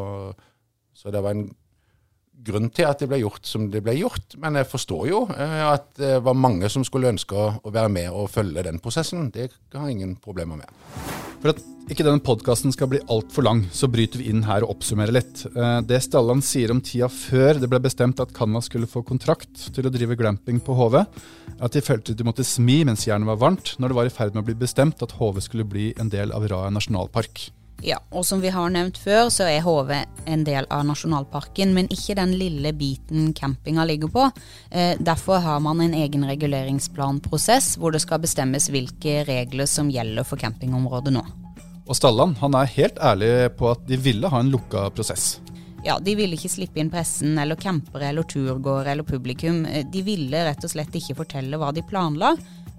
så 0.89 1.11
det 1.13 1.21
var 1.21 1.35
en 1.35 1.51
grunn 2.45 2.69
til 2.73 2.87
at 2.89 3.01
det 3.01 3.09
ble 3.09 3.21
gjort 3.21 3.47
som 3.47 3.69
det 3.73 3.81
ble 3.85 3.95
gjort. 3.99 4.37
Men 4.41 4.59
jeg 4.59 4.69
forstår 4.69 5.05
jo 5.09 5.21
eh, 5.33 5.61
at 5.67 5.91
det 5.99 6.17
var 6.25 6.37
mange 6.37 6.69
som 6.71 6.85
skulle 6.87 7.11
ønske 7.13 7.37
å, 7.37 7.53
være 7.65 7.91
med 7.91 8.11
og 8.11 8.31
følge 8.33 8.65
den 8.67 8.81
prosessen. 8.83 9.29
Det 9.33 9.49
har 9.73 9.87
jeg 9.87 9.97
ingen 9.97 10.17
problemer 10.21 10.61
med. 10.61 10.69
For 11.41 11.53
at 11.53 11.63
ikke 11.85 12.01
denne 12.01 12.23
podkasten 12.25 12.73
skal 12.73 12.89
bli 12.89 12.99
altfor 13.13 13.45
lang, 13.45 13.59
så 13.69 13.85
bryter 13.91 14.17
vi 14.17 14.31
inn 14.31 14.41
her 14.47 14.65
og 14.65 14.77
oppsummerer 14.77 15.13
litt. 15.13 15.43
Eh, 15.51 15.79
Det 15.85 16.01
Stalland 16.01 16.45
sier 16.45 16.73
om 16.73 16.81
tida 16.81 17.09
før 17.11 17.61
det 17.61 17.69
ble 17.69 17.81
bestemt 17.83 18.21
at 18.23 18.33
Canva 18.35 18.63
skulle 18.65 18.89
få 18.89 19.03
kontrakt 19.05 19.67
til 19.75 19.85
å 19.85 19.93
drive 19.93 20.17
glamping 20.17 20.61
på 20.63 20.77
HV, 20.77 21.03
at 21.61 21.75
de 21.75 21.85
følte 21.85 22.17
de 22.17 22.25
måtte 22.25 22.45
smi 22.45 22.81
mens 22.87 23.05
jernet 23.05 23.29
var 23.29 23.41
varmt, 23.41 23.75
når 23.77 23.91
det 23.91 23.99
var 23.99 24.09
i 24.09 24.15
ferd 24.17 24.33
med 24.33 24.43
å 24.43 24.49
bli 24.49 24.57
bestemt 24.65 25.05
at 25.05 25.13
HV 25.19 25.43
skulle 25.45 25.67
bli 25.69 25.91
en 26.01 26.09
del 26.09 26.33
av 26.35 26.47
Raja 26.49 26.73
nasjonalpark. 26.73 27.49
Ja, 27.84 28.00
og 28.12 28.25
som 28.25 28.41
vi 28.41 28.50
har 28.50 28.70
nevnt 28.72 28.98
før, 28.98 29.27
så 29.29 29.46
er 29.50 29.62
HV 29.65 29.91
en 30.25 30.44
del 30.48 30.65
av 30.74 30.86
nasjonalparken, 30.88 31.74
men 31.75 31.89
ikke 31.94 32.15
den 32.17 32.32
lille 32.39 32.72
biten 32.74 33.34
campinga 33.36 33.86
ligger 33.86 34.12
på. 34.13 34.27
Eh, 34.72 34.96
derfor 35.00 35.44
har 35.44 35.60
man 35.60 35.82
en 35.84 35.94
egen 35.94 36.24
reguleringsplanprosess, 36.25 37.75
hvor 37.77 37.91
det 37.94 38.01
skal 38.01 38.24
bestemmes 38.24 38.70
hvilke 38.74 39.24
regler 39.27 39.70
som 39.70 39.91
gjelder 39.91 40.25
for 40.25 40.41
campingområdet 40.41 41.13
nå. 41.13 41.25
Og 41.86 41.98
Stalland 42.00 42.39
han 42.41 42.55
er 42.58 42.72
helt 42.74 42.98
ærlig 42.98 43.34
på 43.60 43.70
at 43.75 43.84
de 43.86 44.00
ville 44.01 44.32
ha 44.32 44.39
en 44.41 44.50
lukka 44.53 44.88
prosess. 44.96 45.36
Ja, 45.86 46.00
De 46.01 46.15
ville 46.17 46.34
ikke 46.34 46.50
slippe 46.50 46.79
inn 46.82 46.89
pressen 46.89 47.38
eller 47.38 47.60
campere 47.62 48.08
eller 48.10 48.25
turgåere 48.25 48.96
eller 48.96 49.05
publikum. 49.05 49.65
Eh, 49.70 49.86
De 49.86 50.01
ville 50.01 50.46
rett 50.48 50.63
og 50.63 50.72
slett 50.72 50.96
ikke 50.98 51.20
fortelle 51.20 51.60
hva 51.62 51.70
de 51.75 51.84
planla. 51.86 52.34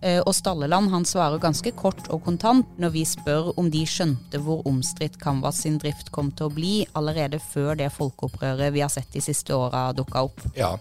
Eh, 0.04 0.20
og 0.20 0.34
Stalleland 0.36 0.90
han 0.92 1.06
svarer 1.08 1.40
ganske 1.40 1.72
kort 1.76 2.10
og 2.12 2.20
kontant 2.26 2.68
når 2.80 2.92
vi 2.92 3.04
spør 3.08 3.54
om 3.56 3.70
de 3.72 3.80
skjønte 3.88 4.40
hvor 4.44 4.60
omstridt 4.68 5.16
Canvas 5.22 5.62
sin 5.64 5.78
drift 5.80 6.10
kom 6.12 6.28
til 6.36 6.50
å 6.50 6.52
bli 6.52 6.74
allerede 6.98 7.40
før 7.40 7.78
det 7.80 7.88
folkeopprøret 7.94 8.74
vi 8.74 8.82
har 8.84 8.92
sett 8.92 9.08
de 9.14 9.22
siste 9.24 9.56
åra 9.56 9.88
dukka 9.96 10.26
opp. 10.28 10.42
Ja. 10.58 10.74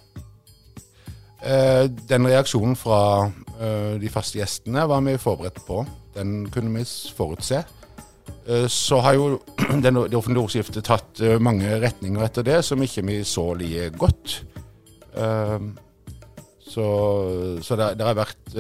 Eh, 1.40 1.86
den 2.10 2.28
reaksjonen 2.28 2.76
fra 2.80 3.00
eh, 3.56 3.96
de 4.02 4.12
faste 4.12 4.42
gjestene 4.42 4.84
var 4.90 5.06
vi 5.08 5.16
forberedt 5.22 5.64
på. 5.68 5.86
Den 6.16 6.44
kunne 6.52 6.76
vi 6.76 6.86
forutse. 7.16 7.64
Så 8.70 9.00
har 9.02 9.16
jo 9.18 9.40
det 9.82 9.92
offentlige 9.96 10.44
ordskiftet 10.44 10.86
tatt 10.86 11.22
mange 11.42 11.80
retninger 11.82 12.22
etter 12.28 12.46
det 12.46 12.60
som 12.66 12.82
ikke 12.82 13.02
vi 13.08 13.16
så 13.26 13.48
like 13.58 13.88
godt. 13.98 14.36
Så, 16.66 16.86
så 17.66 17.78
det, 17.80 17.90
det 17.98 18.06
har 18.06 18.18
vært 18.18 18.54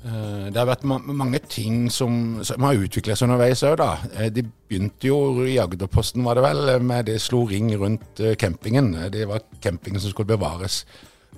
det 0.00 0.56
har 0.56 0.68
vært 0.68 0.86
mange 0.88 1.38
ting 1.44 1.90
som, 1.92 2.40
som 2.46 2.64
har 2.64 2.78
utviklet 2.80 3.18
seg 3.18 3.26
underveis 3.28 3.60
òg, 3.68 3.76
da. 3.82 3.90
Eh, 4.16 4.30
de 4.32 4.46
begynte 4.46 5.10
jo 5.10 5.44
i 5.44 5.58
Agderposten, 5.60 6.24
var 6.24 6.38
det 6.38 6.44
vel, 6.46 6.62
med 6.88 7.10
det 7.10 7.18
slo 7.20 7.42
ring 7.50 7.68
rundt 7.76 8.22
eh, 8.24 8.32
campingen. 8.40 8.94
Det 9.12 9.26
var 9.28 9.44
campingen 9.60 10.00
som 10.00 10.14
skulle 10.14 10.32
bevares. 10.32 10.86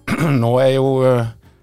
Nå 0.43 0.53
er 0.63 0.77
jo 0.77 0.93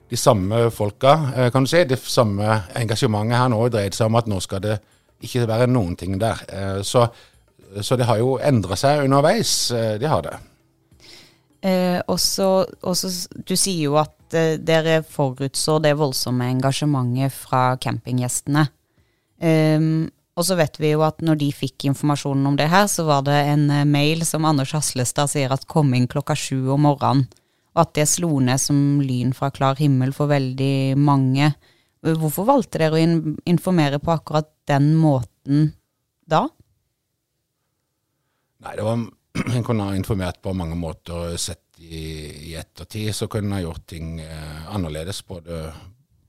de 0.09 0.17
samme 0.17 0.65
folka, 0.73 1.15
kan 1.53 1.63
du 1.63 1.69
si, 1.69 1.85
det 1.85 1.99
samme 2.01 2.63
engasjementet 2.79 3.37
her 3.37 3.51
nå 3.53 3.59
dreid 3.69 3.93
seg 3.93 4.09
om 4.09 4.17
at 4.17 4.29
nå 4.31 4.39
skal 4.41 4.63
det 4.63 4.79
ikke 5.21 5.45
være 5.45 5.67
noen 5.69 5.93
ting 5.99 6.15
der. 6.17 6.41
Så, 6.81 7.03
så 7.85 7.97
det 7.99 8.07
har 8.09 8.17
jo 8.17 8.39
endra 8.41 8.73
seg 8.79 9.03
underveis. 9.05 9.51
Det 9.69 10.09
har 10.09 10.23
det. 10.25 10.33
Eh, 11.61 11.99
også, 12.07 12.65
også, 12.87 13.09
du 13.43 13.55
sier 13.59 13.89
jo 13.89 13.97
at 13.99 14.37
eh, 14.37 14.55
dere 14.61 15.01
forutså 15.03 15.79
det 15.83 15.95
voldsomme 15.99 16.47
engasjementet 16.53 17.35
fra 17.35 17.63
campinggjestene. 17.81 18.67
Eh, 19.39 19.89
og 20.39 20.45
så 20.47 20.55
vet 20.55 20.77
vi 20.79 20.93
jo 20.93 21.03
at 21.03 21.19
når 21.25 21.41
de 21.41 21.49
fikk 21.51 21.89
informasjonen 21.89 22.47
om 22.47 22.55
det 22.59 22.69
her, 22.71 22.87
så 22.87 23.03
var 23.09 23.25
det 23.27 23.35
en 23.51 23.65
uh, 23.67 23.83
mail 23.83 24.23
som 24.23 24.45
Anders 24.47 24.71
Haslestad 24.71 25.27
sier 25.33 25.51
at 25.51 25.67
kom 25.67 25.91
inn 25.97 26.07
klokka 26.07 26.37
sju 26.39 26.69
om 26.71 26.85
morgenen. 26.87 27.25
Og 27.75 27.81
at 27.83 27.91
det 27.97 28.05
slo 28.07 28.39
ned 28.43 28.61
som 28.63 29.01
lyn 29.03 29.33
fra 29.35 29.51
klar 29.51 29.75
himmel 29.79 30.13
for 30.15 30.31
veldig 30.31 30.95
mange. 30.95 31.51
Hvorfor 31.99 32.47
valgte 32.47 32.79
dere 32.79 32.95
å 32.95 33.01
in 33.03 33.35
informere 33.51 33.99
på 33.99 34.13
akkurat 34.15 34.47
den 34.71 34.93
måten 34.95 35.73
da? 36.23 36.45
Nei, 38.63 38.77
det 38.79 38.87
var 38.87 39.03
en 39.55 39.63
kunne 39.63 39.87
ha 39.89 39.95
informert 39.95 40.41
på 40.41 40.53
mange 40.57 40.77
måter. 40.79 41.37
Sett 41.37 41.79
i, 41.79 42.51
i 42.51 42.55
ettertid 42.59 43.13
så 43.15 43.29
kunne 43.31 43.49
en 43.49 43.57
ha 43.59 43.63
gjort 43.63 43.87
ting 43.89 44.19
eh, 44.23 44.75
annerledes. 44.75 45.21
Både, 45.27 45.69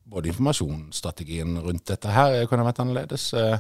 både 0.05 0.33
informasjonsstrategien 0.33 1.59
rundt 1.65 1.87
dette 1.91 2.15
her 2.15 2.45
kunne 2.47 2.65
ha 2.65 2.71
vært 2.71 2.83
annerledes. 2.85 3.33
Eh, 3.35 3.59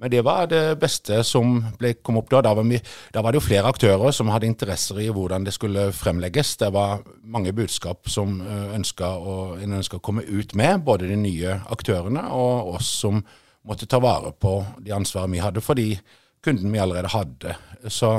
men 0.00 0.08
det 0.08 0.22
var 0.24 0.46
det 0.48 0.78
beste 0.80 1.18
som 1.28 1.58
ble, 1.76 1.92
kom 2.00 2.16
opp 2.16 2.30
da. 2.32 2.40
Da 2.46 2.54
var, 2.56 2.64
vi, 2.64 2.78
da 3.12 3.20
var, 3.20 3.34
det 3.34 3.40
jo 3.42 3.44
flere 3.44 3.68
aktører 3.68 4.14
som 4.16 4.30
hadde 4.32 4.48
interesser 4.48 4.96
i 5.04 5.10
hvordan 5.12 5.44
det 5.44 5.52
skulle 5.52 5.90
fremlegges. 5.92 6.54
Det 6.62 6.70
var 6.72 7.02
mange 7.20 7.52
budskap 7.52 8.08
som 8.08 8.38
eh, 8.40 8.72
ønska 8.78 9.12
å, 9.20 9.36
ønska 9.60 10.00
å 10.00 10.04
komme 10.04 10.24
ut 10.24 10.56
med, 10.56 10.80
både 10.86 11.10
de 11.10 11.20
nye 11.20 11.58
aktørene 11.68 12.24
og 12.32 12.76
oss 12.78 12.94
som 13.02 13.20
måtte 13.68 13.84
ta 13.84 14.00
vare 14.00 14.32
på 14.32 14.54
de 14.80 14.96
ansvaret 14.96 15.34
vi 15.34 15.44
hadde 15.44 15.60
for 15.60 15.76
de 15.76 15.92
kundene 16.40 16.72
vi 16.72 16.80
allerede 16.80 17.12
hadde. 17.12 17.56
Så 17.92 18.14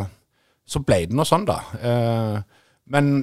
så 0.71 0.81
ble 0.85 1.03
det 1.09 1.17
nå 1.17 1.25
sånn, 1.27 1.47
da. 1.49 1.59
Eh, 1.83 2.61
men 2.91 3.13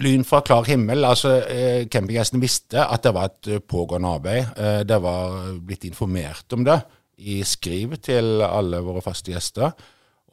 lyn 0.00 0.24
fra 0.24 0.40
klar 0.44 0.64
himmel. 0.68 1.04
altså 1.04 1.36
eh, 1.44 1.86
Campinggjestene 1.90 2.42
visste 2.42 2.84
at 2.84 3.04
det 3.04 3.12
var 3.16 3.30
et 3.30 3.52
eh, 3.52 3.60
pågående 3.60 4.14
arbeid. 4.16 4.50
Eh, 4.56 4.80
det 4.88 4.98
var 5.02 5.52
blitt 5.60 5.84
informert 5.88 6.56
om 6.56 6.64
det 6.66 6.78
i 7.20 7.40
skriv 7.44 7.98
til 8.00 8.40
alle 8.46 8.80
våre 8.84 9.02
faste 9.04 9.34
gjester. 9.34 9.72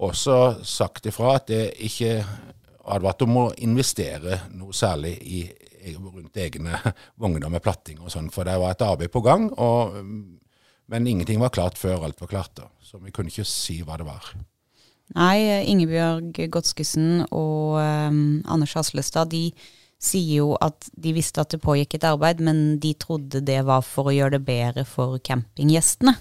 Også 0.08 0.64
sagt 0.64 1.10
ifra 1.10 1.36
at 1.36 1.50
det 1.52 1.64
ikke 1.84 2.22
advarte 2.88 3.28
om 3.28 3.40
å 3.42 3.48
investere 3.66 4.44
noe 4.56 4.76
særlig 4.76 5.18
i, 5.28 5.42
rundt 5.98 6.40
egne 6.40 6.80
vogner 7.22 7.52
med 7.52 7.64
platting 7.64 8.00
og 8.00 8.12
sånn, 8.14 8.32
for 8.32 8.48
det 8.48 8.56
var 8.62 8.76
et 8.76 8.86
arbeid 8.88 9.12
på 9.12 9.24
gang. 9.26 9.50
Og, 9.52 9.98
men 10.88 11.10
ingenting 11.10 11.42
var 11.44 11.52
klart 11.52 11.80
før 11.80 12.08
alt 12.08 12.22
var 12.24 12.32
klart. 12.32 12.56
da, 12.62 12.70
Så 12.80 13.02
vi 13.04 13.12
kunne 13.12 13.34
ikke 13.34 13.48
si 13.48 13.82
hva 13.84 14.00
det 14.00 14.08
var. 14.08 14.32
Nei, 15.16 15.64
Ingebjørg 15.72 16.36
Godskesen 16.52 17.24
og 17.32 17.78
um, 17.80 18.42
Anders 18.44 18.76
Haslestad 18.76 19.32
de 19.32 19.50
sier 19.98 20.44
jo 20.44 20.50
at 20.62 20.90
de 20.94 21.14
visste 21.16 21.42
at 21.42 21.54
det 21.54 21.62
pågikk 21.64 21.96
et 21.98 22.06
arbeid, 22.06 22.44
men 22.44 22.78
de 22.84 22.92
trodde 23.00 23.42
det 23.42 23.62
var 23.66 23.86
for 23.88 24.12
å 24.12 24.14
gjøre 24.14 24.38
det 24.38 24.44
bedre 24.46 24.84
for 24.86 25.18
campinggjestene. 25.24 26.14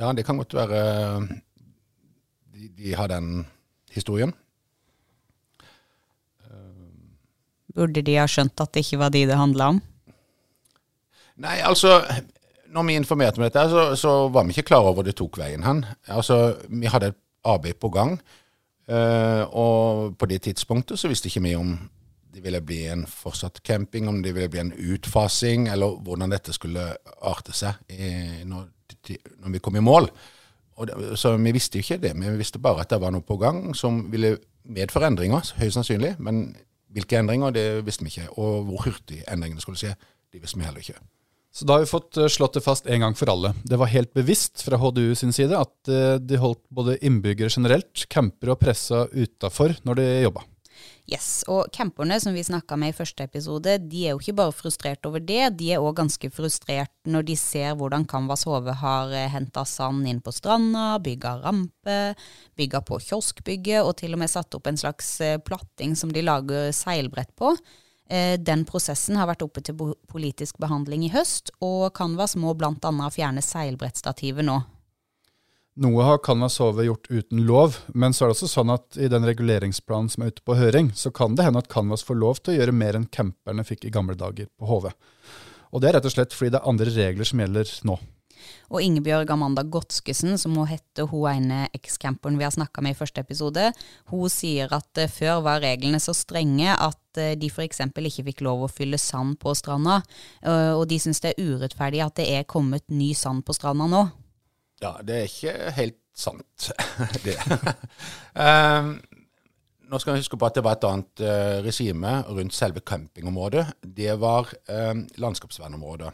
Ja, 0.00 0.10
det 0.16 0.24
kan 0.26 0.40
godt 0.40 0.56
være 0.56 0.80
de, 2.50 2.70
de 2.74 2.96
har 2.98 3.12
den 3.12 3.44
historien. 3.94 4.34
Burde 7.74 8.04
de 8.06 8.14
ha 8.20 8.26
skjønt 8.30 8.60
at 8.62 8.74
det 8.74 8.84
ikke 8.84 9.00
var 9.02 9.12
de 9.14 9.24
det 9.26 9.38
handla 9.38 9.72
om? 9.74 9.80
Nei, 11.42 11.58
altså 11.66 11.98
når 12.74 12.86
vi 12.88 12.96
informerte 12.98 13.38
om 13.38 13.46
dette, 13.46 13.64
så, 13.70 13.82
så, 13.98 14.12
var 14.34 14.44
vi 14.44 14.54
ikke 14.54 14.68
klar 14.72 14.82
over 14.82 14.98
hvor 14.98 15.06
det 15.06 15.16
tok 15.18 15.38
veien 15.38 15.64
hen. 15.66 15.84
Altså, 16.10 16.56
vi 16.68 16.90
hadde 16.90 17.12
et 17.12 17.20
arbeid 17.44 17.78
på 17.80 17.90
gang, 17.94 18.16
uh, 18.90 19.42
og 19.52 20.16
på 20.18 20.28
det 20.30 20.42
tidspunktet 20.48 20.98
så 20.98 21.10
visste 21.10 21.30
ikke 21.30 21.44
vi 21.44 21.54
om 21.58 21.76
det 22.34 22.42
ville 22.42 22.60
bli 22.66 22.80
en 22.90 23.04
fortsatt 23.06 23.60
camping, 23.62 24.08
om 24.10 24.22
det 24.22 24.34
ville 24.34 24.50
bli 24.50 24.62
en 24.64 24.72
utfasing, 24.74 25.68
eller 25.70 26.00
hvordan 26.02 26.34
dette 26.34 26.52
skulle 26.56 26.88
arte 27.22 27.54
seg 27.54 27.78
i, 27.94 28.10
når, 28.42 28.66
når, 29.38 29.52
vi 29.54 29.62
kom 29.62 29.78
i 29.78 29.84
mål. 29.84 30.10
Det, 30.88 31.12
så 31.20 31.36
vi 31.38 31.52
visste 31.54 31.78
jo 31.78 31.86
ikke 31.86 32.00
det. 32.02 32.10
Vi 32.18 32.36
visste 32.40 32.58
bare 32.58 32.82
at 32.82 32.90
det 32.90 32.98
var 33.00 33.14
noe 33.14 33.22
på 33.22 33.38
gang 33.38 33.68
som 33.78 34.08
ville 34.10 34.34
medføre 34.64 35.12
endringer, 35.12 35.46
høyst 35.60 35.78
sannsynlig. 35.78 36.16
Men 36.18 36.48
hvilke 36.90 37.22
endringer, 37.22 37.54
det 37.54 37.68
visste 37.86 38.02
vi 38.02 38.10
ikke. 38.10 38.32
Og 38.34 38.64
hvor 38.66 38.88
hurtig 38.88 39.22
endringene 39.30 39.62
skulle 39.62 39.78
skje, 39.78 39.94
det 40.32 40.42
visste 40.42 40.58
vi 40.58 40.66
heller 40.66 40.82
ikke. 40.82 40.98
Så 41.54 41.64
da 41.64 41.76
har 41.76 41.84
vi 41.84 41.86
fått 41.86 42.16
eh, 42.16 42.26
slått 42.26 42.56
det 42.58 42.64
fast 42.64 42.86
en 42.86 43.04
gang 43.04 43.14
for 43.14 43.30
alle. 43.30 43.52
Det 43.62 43.78
var 43.78 43.92
helt 43.92 44.10
bevisst 44.14 44.64
fra 44.66 44.78
HDU 44.80 45.14
sin 45.14 45.32
side 45.32 45.54
at 45.54 45.90
eh, 45.90 46.16
de 46.18 46.40
holdt 46.42 46.64
både 46.74 46.98
innbyggere 46.98 47.52
generelt, 47.52 48.08
campere 48.10 48.56
og 48.56 48.64
pressa 48.64 49.04
utafor 49.12 49.76
når 49.86 50.00
de 50.00 50.08
jobba. 50.24 50.42
Yes, 51.06 51.44
og 51.52 51.68
camperne 51.70 52.16
som 52.18 52.34
vi 52.34 52.42
snakka 52.42 52.78
med 52.80 52.90
i 52.90 52.96
første 52.96 53.26
episode, 53.28 53.76
de 53.86 54.00
er 54.02 54.16
jo 54.16 54.22
ikke 54.22 54.34
bare 54.40 54.54
frustrert 54.56 55.06
over 55.06 55.22
det, 55.22 55.52
de 55.60 55.68
er 55.76 55.84
òg 55.84 55.94
ganske 56.00 56.30
frustrert 56.32 56.90
når 57.06 57.28
de 57.28 57.36
ser 57.38 57.76
hvordan 57.78 58.08
Canvas 58.10 58.46
HV 58.48 58.72
har 58.80 59.14
eh, 59.14 59.30
henta 59.30 59.62
sand 59.68 60.10
inn 60.10 60.24
på 60.24 60.34
stranda, 60.34 60.96
bygga 61.06 61.36
rampe, 61.44 62.00
bygga 62.58 62.82
på 62.88 62.98
kioskbygget 63.04 63.84
og 63.84 63.94
til 64.02 64.18
og 64.18 64.24
med 64.24 64.32
satt 64.32 64.58
opp 64.58 64.66
en 64.72 64.80
slags 64.80 65.14
platting 65.46 65.94
som 65.94 66.10
de 66.10 66.26
lager 66.26 66.74
seilbrett 66.74 67.30
på. 67.38 67.54
Eh, 68.10 68.36
den 68.40 68.66
prosessen 68.68 69.16
har 69.16 69.30
vært 69.30 69.42
oppe 69.46 69.62
til 69.64 69.78
politisk 70.10 70.58
behandling 70.60 71.06
i 71.06 71.12
høst, 71.14 71.54
og 71.64 71.88
Canvas 71.96 72.36
må 72.36 72.52
bl.a. 72.58 73.10
fjerne 73.14 73.44
seilbrettstativet 73.44 74.44
nå. 74.44 74.60
Noe 75.74 76.04
har 76.06 76.20
Canvas 76.22 76.60
HV 76.62 76.84
gjort 76.86 77.08
uten 77.10 77.40
lov, 77.48 77.78
men 77.98 78.12
så 78.14 78.24
er 78.24 78.30
det 78.30 78.36
også 78.36 78.50
sånn 78.52 78.70
at 78.70 78.98
i 79.00 79.08
den 79.10 79.24
reguleringsplanen 79.26 80.12
som 80.12 80.22
er 80.22 80.30
ute 80.30 80.44
på 80.46 80.54
høring, 80.54 80.92
så 80.94 81.10
kan 81.10 81.34
det 81.34 81.48
hende 81.48 81.64
at 81.64 81.70
Canvas 81.72 82.04
får 82.06 82.20
lov 82.20 82.38
til 82.38 82.54
å 82.54 82.60
gjøre 82.60 82.76
mer 82.76 82.98
enn 83.00 83.08
camperne 83.10 83.64
fikk 83.66 83.88
i 83.88 83.94
gamle 83.94 84.14
dager 84.20 84.46
på 84.54 84.68
HV. 84.68 84.92
Og 85.74 85.82
det 85.82 85.88
er 85.90 85.96
rett 85.98 86.06
og 86.06 86.14
slett 86.14 86.36
fordi 86.36 86.52
det 86.54 86.60
er 86.60 86.70
andre 86.70 86.92
regler 86.94 87.26
som 87.26 87.42
gjelder 87.42 87.72
nå. 87.90 87.98
Og 88.72 88.82
Ingebjørg 88.84 89.30
Amanda 89.34 89.64
Godskesen, 89.66 90.36
som 90.40 90.56
hun 90.58 90.68
heter 90.70 91.08
hun 91.10 91.28
ene 91.30 91.60
ekscamperen 91.76 92.38
vi 92.40 92.46
har 92.46 92.54
snakka 92.54 92.84
med 92.84 92.94
i 92.94 92.98
første 92.98 93.22
episode, 93.24 93.70
hun 94.12 94.32
sier 94.32 94.72
at 94.74 95.02
uh, 95.02 95.10
før 95.10 95.42
var 95.46 95.64
reglene 95.64 96.00
så 96.02 96.14
strenge 96.16 96.74
at 96.74 97.20
uh, 97.20 97.32
de 97.38 97.50
f.eks. 97.50 97.82
ikke 97.84 98.28
fikk 98.30 98.44
lov 98.46 98.66
å 98.66 98.72
fylle 98.72 99.00
sand 99.00 99.38
på 99.42 99.54
stranda. 99.58 100.00
Uh, 100.44 100.74
og 100.78 100.88
de 100.90 101.00
syns 101.02 101.22
det 101.24 101.34
er 101.34 101.54
urettferdig 101.54 102.04
at 102.04 102.18
det 102.20 102.28
er 102.34 102.48
kommet 102.48 102.86
ny 102.92 103.12
sand 103.18 103.44
på 103.46 103.56
stranda 103.56 103.88
nå. 103.90 104.06
Ja, 104.82 104.96
det 105.02 105.16
er 105.16 105.28
ikke 105.28 105.74
helt 105.78 106.00
sant, 106.14 106.70
det. 107.26 107.36
um, 108.38 108.96
nå 109.90 110.00
skal 110.00 110.14
vi 110.14 110.22
huske 110.22 110.38
på 110.38 110.48
at 110.48 110.56
det 110.56 110.64
var 110.64 110.78
et 110.78 110.86
annet 110.88 111.22
uh, 111.22 111.62
regime 111.64 112.16
rundt 112.28 112.56
selve 112.56 112.82
campingområdet. 112.86 113.66
Det 113.84 114.14
var 114.20 114.50
uh, 114.70 114.94
landskapsvernområdet. 115.20 116.10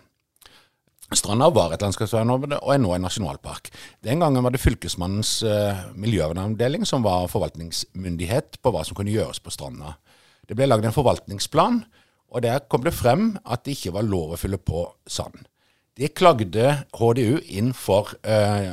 Stranda 1.19 1.49
var 1.51 1.73
et 1.75 1.83
landskapsvernområde 1.83 2.61
og 2.63 2.73
er 2.75 2.79
nå 2.83 2.93
en 2.95 3.03
nasjonalpark. 3.03 3.73
Den 4.07 4.23
gangen 4.23 4.45
var 4.47 4.55
det 4.55 4.63
Fylkesmannens 4.63 5.41
uh, 5.43 5.89
miljøvernavdeling 5.99 6.87
som 6.87 7.03
var 7.03 7.27
forvaltningsmyndighet 7.33 8.61
på 8.63 8.71
hva 8.71 8.85
som 8.87 8.99
kunne 8.99 9.15
gjøres 9.15 9.43
på 9.43 9.51
stranda. 9.51 9.97
Det 10.47 10.55
ble 10.59 10.69
lagd 10.69 10.87
en 10.87 10.95
forvaltningsplan, 10.95 11.83
og 12.31 12.45
der 12.47 12.63
kom 12.71 12.87
det 12.87 12.95
frem 12.95 13.33
at 13.43 13.65
det 13.67 13.75
ikke 13.75 13.97
var 13.99 14.07
lov 14.07 14.37
å 14.37 14.39
fylle 14.39 14.61
på 14.63 14.85
sand. 15.11 15.43
Det 15.99 16.13
klagde 16.15 16.77
HDU 16.95 17.41
inn 17.59 17.75
for 17.77 18.15
uh, 18.23 18.71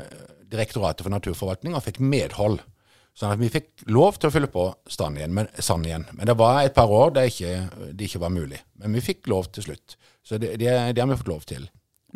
Direktoratet 0.47 1.03
for 1.03 1.11
naturforvaltning 1.11 1.73
og 1.75 1.83
fikk 1.83 1.97
medhold. 1.99 2.61
Sånn 3.17 3.33
at 3.33 3.41
vi 3.41 3.49
fikk 3.51 3.81
lov 3.91 4.15
til 4.21 4.29
å 4.29 4.31
fylle 4.31 4.47
på 4.53 4.69
sand 4.93 5.17
igjen, 5.19 5.33
men, 5.35 5.49
sand 5.59 5.89
igjen. 5.89 6.05
men 6.13 6.29
det 6.29 6.37
var 6.39 6.61
et 6.61 6.75
par 6.77 6.87
år 6.93 7.17
ikke, 7.25 7.55
det 7.91 8.07
ikke 8.07 8.21
var 8.21 8.31
mulig. 8.31 8.61
Men 8.79 8.93
vi 8.95 9.03
fikk 9.03 9.27
lov 9.27 9.49
til 9.51 9.65
slutt. 9.65 9.97
Så 10.23 10.37
det, 10.37 10.53
det, 10.61 10.69
det 10.93 11.01
har 11.01 11.09
vi 11.09 11.17
fått 11.19 11.33
lov 11.33 11.43
til. 11.49 11.65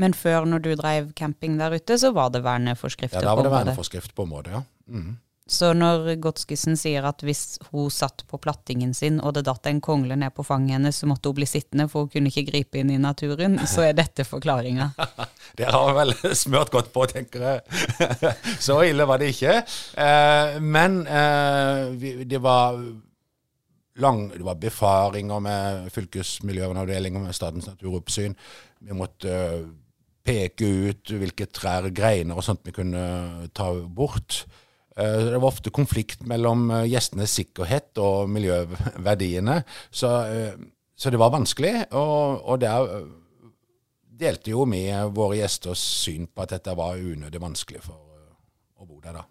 Men 0.01 0.15
før, 0.17 0.47
når 0.49 0.63
du 0.65 0.71
drev 0.79 1.11
camping 1.17 1.59
der 1.59 1.77
ute, 1.77 1.97
så 2.01 2.13
var 2.15 2.31
det 2.33 2.41
verneforskrifter 2.45 3.19
på 3.19 3.25
området? 3.25 3.27
Ja, 3.27 3.35
da 3.35 3.41
var 3.41 3.49
det 3.49 3.57
verneforskrift 3.59 4.15
på 4.17 4.25
området, 4.25 4.55
ja. 4.57 4.63
Mm. 4.91 5.11
Så 5.51 5.73
når 5.75 6.05
Godskesen 6.23 6.77
sier 6.79 7.03
at 7.09 7.23
hvis 7.27 7.57
hun 7.73 7.89
satt 7.91 8.23
på 8.29 8.39
plattingen 8.39 8.93
sin, 8.95 9.17
og 9.19 9.33
det 9.35 9.43
datt 9.49 9.67
en 9.67 9.81
kongle 9.83 10.15
ned 10.15 10.31
på 10.37 10.45
fanget 10.47 10.77
hennes, 10.77 11.01
så 11.01 11.09
måtte 11.09 11.27
hun 11.27 11.41
bli 11.41 11.47
sittende, 11.49 11.89
for 11.91 12.05
hun 12.05 12.13
kunne 12.13 12.31
ikke 12.31 12.45
gripe 12.47 12.79
inn 12.79 12.93
i 12.93 12.99
naturen, 13.01 13.57
så 13.67 13.89
er 13.89 13.97
dette 13.97 14.23
forklaringa. 14.27 14.91
Det 15.59 15.67
har 15.67 15.91
vel 15.97 16.13
smørt 16.37 16.71
godt 16.71 16.93
på, 16.95 17.03
tenker 17.11 17.41
jeg. 17.43 17.79
Så 18.63 18.77
ille 18.87 19.03
var 19.03 19.19
det 19.19 19.33
ikke. 19.33 19.57
Eh, 19.99 20.53
men 20.63 21.01
eh, 21.03 22.23
det 22.23 22.39
var 22.39 22.79
lang, 23.99 24.21
det 24.31 24.45
var 24.47 24.55
befaringer 24.61 25.43
med 25.43 25.91
fylkesmiljøavdelingen, 25.91 27.25
med 27.27 27.35
Statens 27.35 27.67
naturoppsyn. 27.67 28.37
Vi 28.87 28.95
måtte 28.95 29.35
eh, 29.35 29.67
peke 30.25 30.67
ut 30.89 31.13
hvilke 31.21 31.47
trær, 31.49 31.89
greiner 31.95 32.37
og 32.37 32.45
sånt 32.45 32.65
vi 32.67 32.73
kunne 32.75 33.47
ta 33.57 33.71
bort. 33.87 34.43
Eh, 34.97 35.31
Det 35.31 35.39
var 35.39 35.47
ofte 35.47 35.73
konflikt 35.73 36.25
mellom 36.27 36.69
eh, 36.71 36.89
gjestenes 36.91 37.33
sikkerhet 37.39 37.97
og 37.97 38.29
miljøverdiene. 38.29 39.63
Så, 39.89 40.11
eh, 40.27 40.55
så 40.95 41.09
det 41.09 41.19
var 41.19 41.33
vanskelig, 41.33 41.87
og, 41.91 42.41
og 42.45 42.61
der 42.61 43.05
delte 44.21 44.51
jo 44.53 44.67
vi 44.69 44.85
våre 45.15 45.39
gjesters 45.39 45.81
syn 46.03 46.27
på 46.29 46.43
at 46.43 46.53
dette 46.53 46.75
var 46.77 46.99
unødig 46.99 47.41
vanskelig 47.41 47.81
for 47.81 47.97
å 48.77 48.85
bo 48.85 48.99
der, 49.01 49.17
da. 49.17 49.25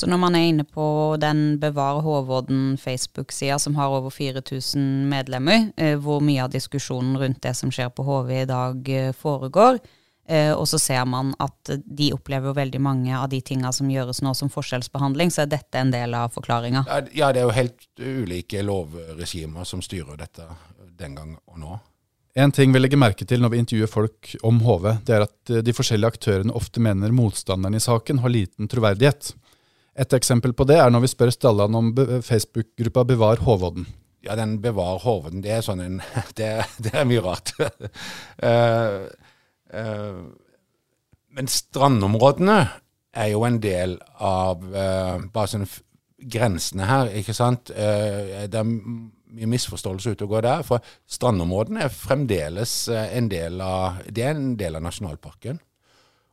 Så 0.00 0.08
når 0.08 0.16
man 0.16 0.36
er 0.36 0.46
inne 0.48 0.64
på 0.64 0.84
den 1.20 1.58
Bevar 1.60 1.98
Håvåden 2.00 2.78
Facebook-sida, 2.80 3.58
som 3.58 3.74
har 3.76 3.92
over 3.92 4.10
4000 4.10 5.08
medlemmer, 5.10 5.66
eh, 5.76 5.98
hvor 6.00 6.22
mye 6.24 6.46
av 6.46 6.54
diskusjonen 6.54 7.18
rundt 7.20 7.42
det 7.44 7.52
som 7.58 7.68
skjer 7.68 7.90
på 7.92 8.06
HV 8.06 8.30
i 8.32 8.46
dag 8.48 8.88
eh, 8.88 9.10
foregår, 9.12 9.76
eh, 10.24 10.54
og 10.54 10.64
så 10.70 10.80
ser 10.80 11.04
man 11.04 11.34
at 11.36 11.74
de 11.84 12.08
opplever 12.16 12.56
veldig 12.56 12.80
mange 12.80 13.12
av 13.12 13.28
de 13.28 13.42
tinga 13.44 13.74
som 13.76 13.90
gjøres 13.92 14.22
nå 14.24 14.32
som 14.38 14.48
forskjellsbehandling, 14.48 15.34
så 15.34 15.44
er 15.44 15.52
dette 15.52 15.82
en 15.82 15.92
del 15.92 16.16
av 16.16 16.32
forklaringa. 16.32 16.86
Ja, 17.12 17.28
det 17.36 17.44
er 17.44 17.50
jo 17.50 17.52
helt 17.58 17.84
ulike 18.00 18.64
lovregimer 18.64 19.68
som 19.68 19.84
styrer 19.84 20.16
dette 20.22 20.48
den 20.96 21.20
gang 21.20 21.36
og 21.44 21.60
nå. 21.60 21.76
En 22.40 22.56
ting 22.56 22.72
vi 22.72 22.80
legger 22.80 22.96
merke 23.02 23.28
til 23.28 23.44
når 23.44 23.52
vi 23.52 23.60
intervjuer 23.66 23.90
folk 23.90 24.32
om 24.46 24.64
HV, 24.64 24.88
det 25.04 25.12
er 25.18 25.28
at 25.28 25.54
de 25.66 25.76
forskjellige 25.76 26.14
aktørene 26.14 26.56
ofte 26.56 26.80
mener 26.80 27.12
motstanderen 27.12 27.76
i 27.76 27.84
saken 27.84 28.24
har 28.24 28.32
liten 28.32 28.70
troverdighet. 28.70 29.34
Et 29.98 30.12
eksempel 30.14 30.54
på 30.54 30.66
det 30.68 30.78
er 30.78 30.90
når 30.92 31.02
vi 31.04 31.10
spør 31.10 31.32
Stallan 31.34 31.74
om 31.74 31.90
Facebook-gruppa 32.22 33.04
Bevar 33.08 33.42
Håvåden. 33.42 33.88
Ja, 34.24 34.36
den 34.36 34.58
bevar 34.60 34.98
Hovden, 35.00 35.40
det 35.40 35.52
er 35.54 35.64
sånn 35.64 35.80
en 35.80 36.00
Det, 36.38 36.50
det 36.82 36.92
er 36.92 37.08
mye 37.08 37.22
rart. 37.24 37.54
uh, 37.56 39.08
uh, 39.76 40.20
men 41.30 41.48
strandområdene 41.48 42.58
er 43.16 43.30
jo 43.32 43.46
en 43.46 43.60
del 43.62 43.96
av 44.20 44.66
uh, 44.74 45.22
bare 45.32 45.52
sånn 45.54 45.64
grensene 46.20 46.84
her, 46.84 47.08
ikke 47.16 47.32
sant. 47.32 47.70
Det 47.72 48.58
er 48.58 48.66
mye 48.68 49.46
misforståelse 49.48 50.12
ute 50.12 50.26
og 50.26 50.34
går 50.34 50.42
der. 50.44 50.64
For 50.68 50.84
strandområdene 51.08 51.86
er 51.86 51.94
fremdeles 51.94 52.74
en 52.92 53.30
del 53.32 53.56
av 53.64 54.02
Det 54.04 54.26
er 54.26 54.34
en 54.34 54.50
del 54.60 54.76
av 54.76 54.84
nasjonalparken. 54.84 55.62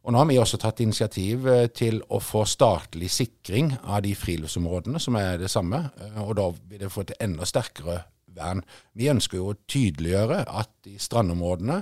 Og 0.07 0.13
nå 0.15 0.21
har 0.21 0.27
vi 0.29 0.37
også 0.39 0.55
tatt 0.61 0.79
initiativ 0.79 1.47
eh, 1.51 1.65
til 1.75 1.99
å 2.15 2.21
få 2.23 2.45
statlig 2.47 3.09
sikring 3.11 3.73
av 3.83 4.05
de 4.05 4.13
friluftsområdene 4.15 5.01
som 5.03 5.17
er 5.19 5.35
det 5.41 5.51
samme, 5.51 5.89
eh, 5.99 6.21
og 6.23 6.37
da 6.39 6.45
vil 6.55 6.85
det 6.85 6.91
få 6.93 7.03
et 7.03 7.17
enda 7.25 7.47
sterkere 7.47 8.05
vern. 8.37 8.63
Vi 8.95 9.09
ønsker 9.11 9.41
jo 9.41 9.51
å 9.51 9.57
tydeliggjøre 9.67 10.45
at 10.47 10.71
de 10.87 10.95
strandområdene 11.01 11.81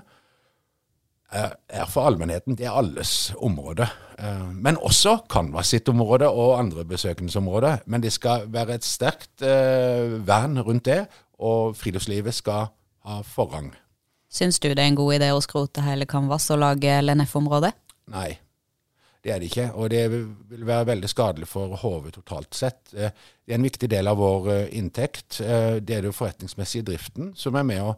er, 1.36 1.54
er 1.70 1.86
for 1.92 2.10
allmennheten, 2.10 2.58
det 2.58 2.66
er 2.66 2.74
alles 2.74 3.30
område. 3.38 3.92
Eh, 4.18 4.50
Men 4.58 4.82
også 4.82 5.20
Canvas 5.30 5.76
sitt 5.76 5.90
område 5.94 6.30
og 6.30 6.58
andre 6.60 6.86
besøkendes 6.86 7.38
område. 7.38 7.78
Men 7.86 8.02
det 8.02 8.14
skal 8.18 8.50
være 8.50 8.80
et 8.80 8.90
sterkt 8.90 9.46
eh, 9.46 10.18
vern 10.26 10.58
rundt 10.66 10.90
det, 10.90 11.04
og 11.38 11.76
friluftslivet 11.78 12.34
skal 12.34 12.72
ha 13.06 13.22
forrang. 13.22 13.74
Syns 14.32 14.58
du 14.60 14.72
det 14.72 14.82
er 14.82 14.90
en 14.90 14.98
god 14.98 15.20
idé 15.20 15.30
å 15.32 15.42
skrote 15.44 15.84
hele 15.86 16.08
Canvas 16.10 16.50
og 16.50 16.64
lage 16.64 17.02
LNF-område? 17.06 17.76
Nei, 18.14 18.38
det 19.24 19.34
er 19.34 19.40
det 19.42 19.50
ikke. 19.50 19.70
Og 19.74 19.90
det 19.90 20.04
vil 20.12 20.66
være 20.68 20.86
veldig 20.92 21.10
skadelig 21.10 21.48
for 21.50 21.76
HV 21.82 22.12
totalt 22.20 22.56
sett. 22.56 22.94
Eh, 22.94 23.12
Det 23.46 23.54
er 23.54 23.60
en 23.60 23.64
viktig 23.64 23.90
del 23.90 24.08
av 24.08 24.18
vår 24.18 24.50
eh, 24.54 24.78
inntekt. 24.78 25.42
Eh, 25.42 25.80
Det 25.82 25.96
er 25.96 26.02
det 26.02 26.16
forretningsmessige 26.16 26.86
driften 26.86 27.34
som 27.36 27.56
er 27.56 27.64
med 27.64 27.82
å 27.82 27.96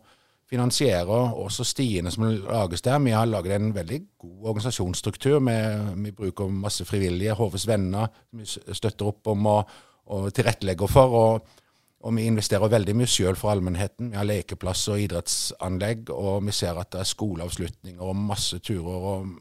finansiere 0.48 1.34
også 1.36 1.64
stiene 1.64 2.12
som 2.12 2.24
lages 2.24 2.82
der. 2.82 3.00
Vi 3.00 3.12
har 3.12 3.26
laget 3.26 3.52
en 3.56 3.74
veldig 3.76 4.02
god 4.18 4.50
organisasjonsstruktur. 4.50 5.40
Med, 5.40 5.94
vi 6.06 6.12
bruker 6.12 6.48
masse 6.48 6.86
frivillige, 6.86 7.36
HVs 7.36 7.68
venner, 7.68 8.08
som 8.32 8.40
vi 8.40 8.74
støtter 8.74 9.08
opp 9.08 9.28
om 9.28 9.46
og, 9.46 9.70
og 10.06 10.34
tilrettelegger 10.34 10.88
for. 10.88 11.08
og 11.08 11.48
og 12.08 12.14
vi 12.16 12.28
investerer 12.30 12.70
veldig 12.70 12.94
mye 12.96 13.10
sjøl 13.10 13.36
for 13.36 13.52
allmennheten. 13.52 14.12
Vi 14.12 14.18
har 14.20 14.28
lekeplasser 14.28 14.94
og 14.94 15.02
idrettsanlegg, 15.02 16.12
og 16.14 16.46
vi 16.46 16.54
ser 16.56 16.78
at 16.78 16.92
det 16.94 17.02
er 17.02 17.10
skoleavslutninger 17.10 18.04
og 18.06 18.16
masse 18.16 18.60
turer 18.64 19.08
og 19.12 19.32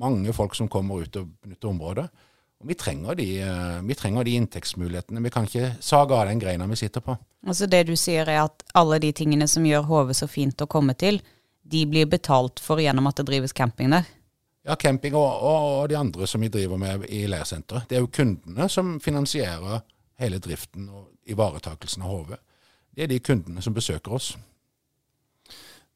mange 0.00 0.32
folk 0.36 0.56
som 0.58 0.68
kommer 0.70 1.04
ut 1.04 1.16
og 1.20 1.28
benytter 1.42 1.70
området. 1.70 2.06
Og 2.62 2.70
vi 2.70 2.76
trenger 2.78 3.16
de, 3.18 3.28
eh, 3.44 3.80
vi 3.84 3.94
trenger 3.94 4.24
de 4.24 4.36
inntektsmulighetene. 4.38 5.22
Vi 5.22 5.30
kan 5.30 5.44
ikke 5.44 5.76
sage 5.80 6.14
av 6.16 6.26
den 6.28 6.40
greina 6.40 6.66
vi 6.66 6.76
sitter 6.76 7.00
på. 7.00 7.16
Altså 7.46 7.66
det 7.66 7.86
du 7.86 7.96
sier 7.96 8.28
er 8.28 8.44
at 8.44 8.62
alle 8.74 8.98
de 8.98 9.12
tingene 9.12 9.48
som 9.48 9.64
gjør 9.64 9.84
HV 9.84 10.14
så 10.14 10.28
fint 10.30 10.62
å 10.62 10.66
komme 10.70 10.94
til, 10.94 11.20
de 11.64 11.86
blir 11.86 12.06
betalt 12.06 12.60
for 12.60 12.80
gjennom 12.80 13.06
at 13.06 13.16
det 13.16 13.26
drives 13.26 13.52
camping 13.52 13.90
der. 13.90 14.06
Ja, 14.64 14.76
camping 14.80 15.14
og, 15.14 15.28
og, 15.28 15.82
og 15.82 15.88
de 15.88 15.96
andre 15.96 16.26
som 16.26 16.40
vi 16.40 16.48
driver 16.48 16.80
med 16.80 17.04
i 17.12 17.26
leirsenteret. 17.28 17.88
Det 17.88 17.98
er 17.98 18.00
jo 18.00 18.12
kundene 18.12 18.68
som 18.72 18.96
finansierer 19.00 19.82
hele 20.20 20.38
driften 20.40 20.88
og 20.88 21.10
ivaretakelsen 21.28 22.04
av 22.04 22.14
HV. 22.14 22.34
Det 22.94 23.04
er 23.04 23.12
de 23.12 23.20
kundene 23.20 23.62
som 23.64 23.74
besøker 23.76 24.16
oss. 24.16 24.32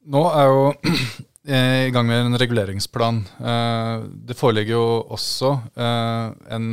Nå 0.09 0.25
er 0.35 0.51
jo 0.53 0.69
i 1.49 1.91
gang 1.95 2.07
med 2.09 2.27
en 2.27 2.39
reguleringsplan. 2.39 3.23
Eh, 3.41 4.03
Det 4.29 4.37
foreligger 4.37 4.75
jo 4.77 4.87
også 5.17 5.53
eh, 5.77 6.33
en 6.55 6.67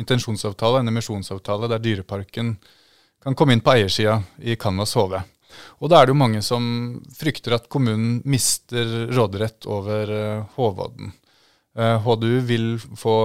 intensjonsavtale, 0.00 0.80
en 0.80 0.88
emisjonsavtale, 0.88 1.68
der 1.68 1.82
Dyreparken 1.84 2.54
kan 3.22 3.34
komme 3.38 3.52
inn 3.54 3.60
på 3.62 3.74
eiersida 3.76 4.22
i 4.40 4.56
Canvas 4.56 4.94
HV. 4.96 5.18
Og 5.84 5.90
da 5.92 6.00
er 6.00 6.06
det 6.08 6.14
jo 6.14 6.18
mange 6.22 6.40
som 6.42 6.64
frykter 7.14 7.54
at 7.58 7.68
kommunen 7.68 8.22
mister 8.24 8.88
råderett 9.12 9.66
over 9.68 10.46
Håvodden. 10.56 11.12
Eh, 11.76 11.98
HDU 12.04 12.40
vil 12.48 12.66
få 12.96 13.16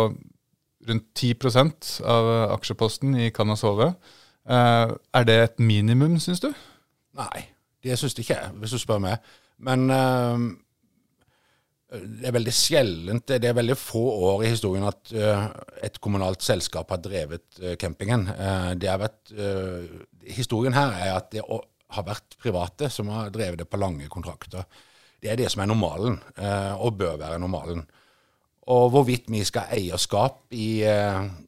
rundt 0.87 1.07
10% 1.15 2.01
av 2.07 2.29
aksjeposten 2.57 3.15
i 3.19 3.31
Canvas 3.31 3.63
HV. 3.63 3.87
Eh, 4.49 4.93
Er 5.13 5.23
det 5.27 5.39
et 5.43 5.59
minimum, 5.59 6.19
syns 6.19 6.39
du? 6.43 6.51
Nei, 7.17 7.47
det 7.83 7.97
syns 7.99 8.13
jeg 8.15 8.27
ikke, 8.27 8.51
hvis 8.59 8.71
du 8.75 8.77
spør 8.83 8.99
meg. 9.01 9.17
Men 9.59 9.89
eh, 9.89 10.37
det 11.87 12.27
er 12.27 12.35
veldig 12.35 12.51
sjeldent, 12.51 13.31
det 13.31 13.47
er 13.47 13.55
veldig 13.55 13.77
få 13.79 14.01
år 14.27 14.43
i 14.43 14.51
historien 14.51 14.83
at 14.89 15.11
eh, 15.15 15.45
et 15.87 15.99
kommunalt 16.03 16.43
selskap 16.43 16.89
har 16.91 16.99
drevet 16.99 17.61
eh, 17.61 17.77
campingen. 17.79 18.25
Eh, 18.33 18.73
har 18.83 18.99
vært, 18.99 19.31
historien 20.27 20.75
her 20.75 20.91
er 20.97 21.13
at 21.15 21.31
det 21.31 21.45
har 21.45 22.07
vært 22.07 22.35
private 22.43 22.89
som 22.91 23.11
har 23.13 23.31
drevet 23.31 23.61
det 23.61 23.69
på 23.71 23.79
lange 23.79 24.09
kontrakter. 24.11 24.67
Det 25.23 25.31
er 25.31 25.39
det 25.39 25.47
som 25.49 25.63
er 25.63 25.69
normalen, 25.71 26.19
og 26.77 26.97
bør 26.99 27.15
være 27.17 27.39
normalen. 27.41 27.79
Og 28.69 28.91
hvorvidt 28.93 29.31
vi 29.31 29.39
skal 29.47 29.65
ha 29.65 29.77
eierskap 29.79 30.53
i 30.53 30.83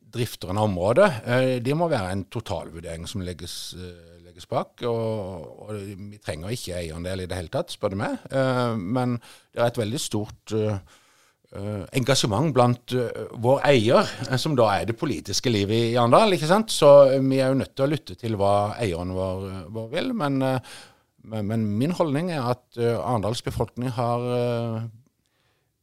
drifteren 0.10 0.58
av 0.58 0.66
området, 0.72 1.10
det 1.62 1.76
må 1.78 1.86
være 1.92 2.16
en 2.16 2.24
totalvurdering 2.34 3.06
som 3.08 3.22
legges, 3.22 3.76
bak. 4.50 4.84
Og, 4.88 5.66
og 5.66 5.76
vi 5.76 6.20
trenger 6.24 6.54
ikke 6.54 6.78
eierandel 6.80 7.26
i 7.26 7.28
det 7.30 7.38
hele 7.40 7.54
tatt, 7.54 7.74
spør 7.74 7.94
du 7.94 8.00
meg. 8.02 8.18
Eh, 8.32 8.76
men 8.80 9.18
det 9.20 9.62
er 9.62 9.72
et 9.72 9.82
veldig 9.82 10.02
stort 10.02 10.54
eh, 10.56 10.78
eh, 11.56 11.84
engasjement 12.00 12.54
blant 12.56 12.96
vår 13.44 13.66
eier, 13.72 14.14
som 14.42 14.56
da 14.60 14.70
er 14.78 14.88
det 14.90 15.00
politiske 15.00 15.52
livet 15.52 15.92
i 15.92 15.98
Arendal. 16.00 16.38
Så 16.70 16.94
vi 17.18 17.42
er 17.42 17.50
jo 17.50 17.60
nødt 17.64 17.76
til 17.76 17.88
å 17.88 17.92
lytte 17.92 18.20
til 18.20 18.40
hva 18.40 18.76
eieren 18.78 19.16
vår, 19.18 19.50
vår 19.74 19.92
vil. 19.96 20.14
Men, 20.14 20.40
men, 21.26 21.68
min 21.82 21.98
holdning 21.98 22.32
er 22.36 22.54
at 22.56 22.80
Arendals 22.80 23.44
befolkning 23.46 23.92
har 23.98 24.90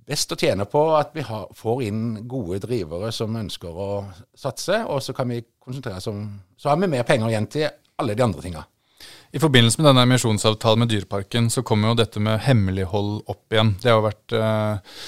best 0.07 0.31
å 0.33 0.39
tjene 0.39 0.67
på 0.71 0.83
at 0.95 1.11
vi 1.17 1.25
har, 1.27 1.49
får 1.57 1.83
inn 1.89 2.03
gode 2.31 2.61
drivere 2.63 3.11
som 3.15 3.35
ønsker 3.39 3.75
å 3.75 3.91
satse, 4.39 4.85
og 4.87 5.03
så 5.03 5.15
kan 5.17 5.31
vi 5.33 5.43
konsentrere 5.43 5.99
oss 5.99 6.11
om 6.13 6.29
Så 6.57 6.71
har 6.71 6.79
vi 6.81 6.89
mer 6.89 7.05
penger 7.05 7.29
igjen 7.29 7.49
til 7.53 7.67
alle 8.03 8.17
de 8.17 8.25
andre 8.25 8.43
tinga. 8.45 8.65
I 9.35 9.41
forbindelse 9.43 9.81
med 9.81 9.91
denne 9.91 10.05
emisjonsavtalen 10.07 10.85
med 10.85 10.93
Dyreparken, 10.93 11.51
så 11.51 11.65
kommer 11.67 11.91
jo 11.91 11.99
dette 11.99 12.23
med 12.23 12.41
hemmelighold 12.47 13.27
opp 13.29 13.53
igjen. 13.53 13.75
Det 13.83 13.91
har 13.91 13.99
jo 13.99 14.07
vært 14.07 14.37
eh, 14.39 15.01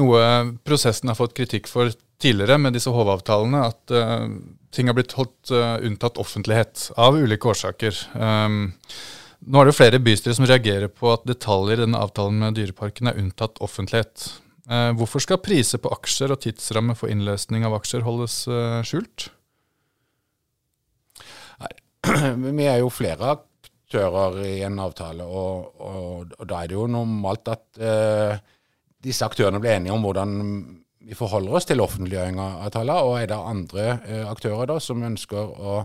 noe 0.00 0.22
prosessen 0.66 1.08
har 1.08 1.18
fått 1.18 1.36
kritikk 1.38 1.70
for 1.70 1.92
tidligere 2.20 2.58
med 2.60 2.74
disse 2.76 2.90
HV-avtalene, 2.92 3.62
at 3.70 3.94
eh, 3.94 4.26
ting 4.74 4.90
har 4.90 4.98
blitt 4.98 5.14
holdt 5.16 5.52
uh, 5.54 5.78
unntatt 5.86 6.18
offentlighet 6.20 6.90
av 7.00 7.16
ulike 7.16 7.48
årsaker. 7.48 7.96
Um, 8.12 8.74
nå 9.48 9.60
er 9.60 9.64
det 9.64 9.72
jo 9.72 9.78
flere 9.78 10.02
bystyrer 10.02 10.36
som 10.36 10.48
reagerer 10.50 10.92
på 10.92 11.08
at 11.14 11.24
detaljer 11.28 11.78
i 11.78 11.86
denne 11.86 12.02
avtalen 12.04 12.42
med 12.42 12.58
Dyreparken 12.58 13.08
er 13.08 13.16
unntatt 13.22 13.62
offentlighet. 13.64 14.26
Uh, 14.68 14.90
hvorfor 14.98 15.24
skal 15.24 15.40
priser 15.40 15.80
på 15.80 15.94
aksjer 15.94 16.34
og 16.34 16.42
tidsramme 16.44 16.98
for 16.98 17.08
innløsning 17.08 17.64
av 17.64 17.78
aksjer 17.78 18.04
holdes 18.04 18.42
skjult? 18.84 19.30
Vi 22.58 22.66
er 22.66 22.80
jo 22.82 22.90
flere 22.92 23.36
aktører 23.36 24.42
i 24.44 24.58
en 24.66 24.78
avtale, 24.82 25.24
og, 25.24 25.80
og, 25.80 26.34
og 26.38 26.48
da 26.48 26.62
er 26.62 26.70
det 26.70 26.76
jo 26.76 26.86
normalt 26.90 27.48
at 27.54 27.80
disse 29.04 29.24
aktørene 29.24 29.60
blir 29.62 29.76
enige 29.76 29.94
om 29.94 30.04
hvordan 30.04 30.36
vi 31.08 31.16
forholder 31.16 31.56
oss 31.56 31.68
til 31.68 31.80
offentliggjøring 31.80 32.38
av 32.42 32.66
avtaler. 32.66 33.06
Og 33.06 33.16
er 33.20 33.30
det 33.30 33.38
andre 33.38 33.86
eh, 34.04 34.24
aktører 34.28 34.68
da 34.68 34.78
som 34.82 35.04
ønsker 35.06 35.40
å, 35.40 35.80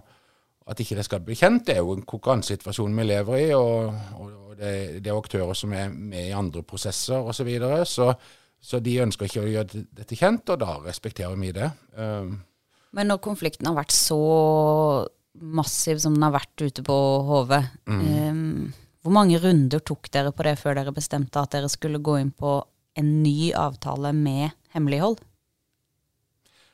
at 0.68 0.80
ikke 0.84 0.98
det 1.00 1.08
skal 1.08 1.24
bli 1.24 1.38
kjent, 1.40 1.68
det 1.68 1.78
er 1.78 1.84
jo 1.84 1.96
en 1.96 2.08
konkurransesituasjon 2.08 2.96
vi 3.00 3.08
lever 3.08 3.44
i. 3.46 3.50
Og, 3.56 3.94
og 4.20 4.56
det, 4.60 4.74
det, 5.00 5.10
er 5.10 5.20
aktører 5.20 5.58
som 5.58 5.76
er 5.78 5.94
med 5.94 6.30
i 6.30 6.36
andre 6.36 6.66
prosesser 6.68 7.22
osv. 7.22 7.38
Så, 7.40 7.48
videre, 7.48 7.86
så 7.86 8.14
Så 8.64 8.80
de 8.80 8.94
ønsker 9.04 9.28
ikke 9.28 9.42
å 9.42 9.50
gjøre 9.52 9.82
dette 9.92 10.16
kjent, 10.16 10.48
og 10.54 10.60
da 10.62 10.78
respekterer 10.86 11.36
vi 11.36 11.50
det. 11.52 11.66
Um, 12.00 12.38
Men 12.96 13.10
når 13.12 13.20
konflikten 13.20 13.68
har 13.68 13.76
vært 13.76 13.92
så 13.92 14.20
massiv 15.34 16.00
som 16.02 16.16
den 16.16 16.26
har 16.26 16.36
vært 16.36 16.62
ute 16.62 16.84
på 16.86 16.96
HV, 17.28 17.54
mm. 17.90 18.02
um, 18.30 18.74
hvor 19.04 19.16
mange 19.18 19.40
runder 19.42 19.82
tok 19.84 20.08
dere 20.14 20.32
på 20.36 20.46
det 20.48 20.56
før 20.62 20.78
dere 20.80 20.94
bestemte 20.96 21.42
at 21.42 21.56
dere 21.56 21.72
skulle 21.72 22.02
gå 22.04 22.18
inn 22.22 22.32
på 22.32 22.60
en 23.00 23.10
ny 23.24 23.52
avtale 23.58 24.14
med 24.16 24.54
hemmelighold? 24.76 25.18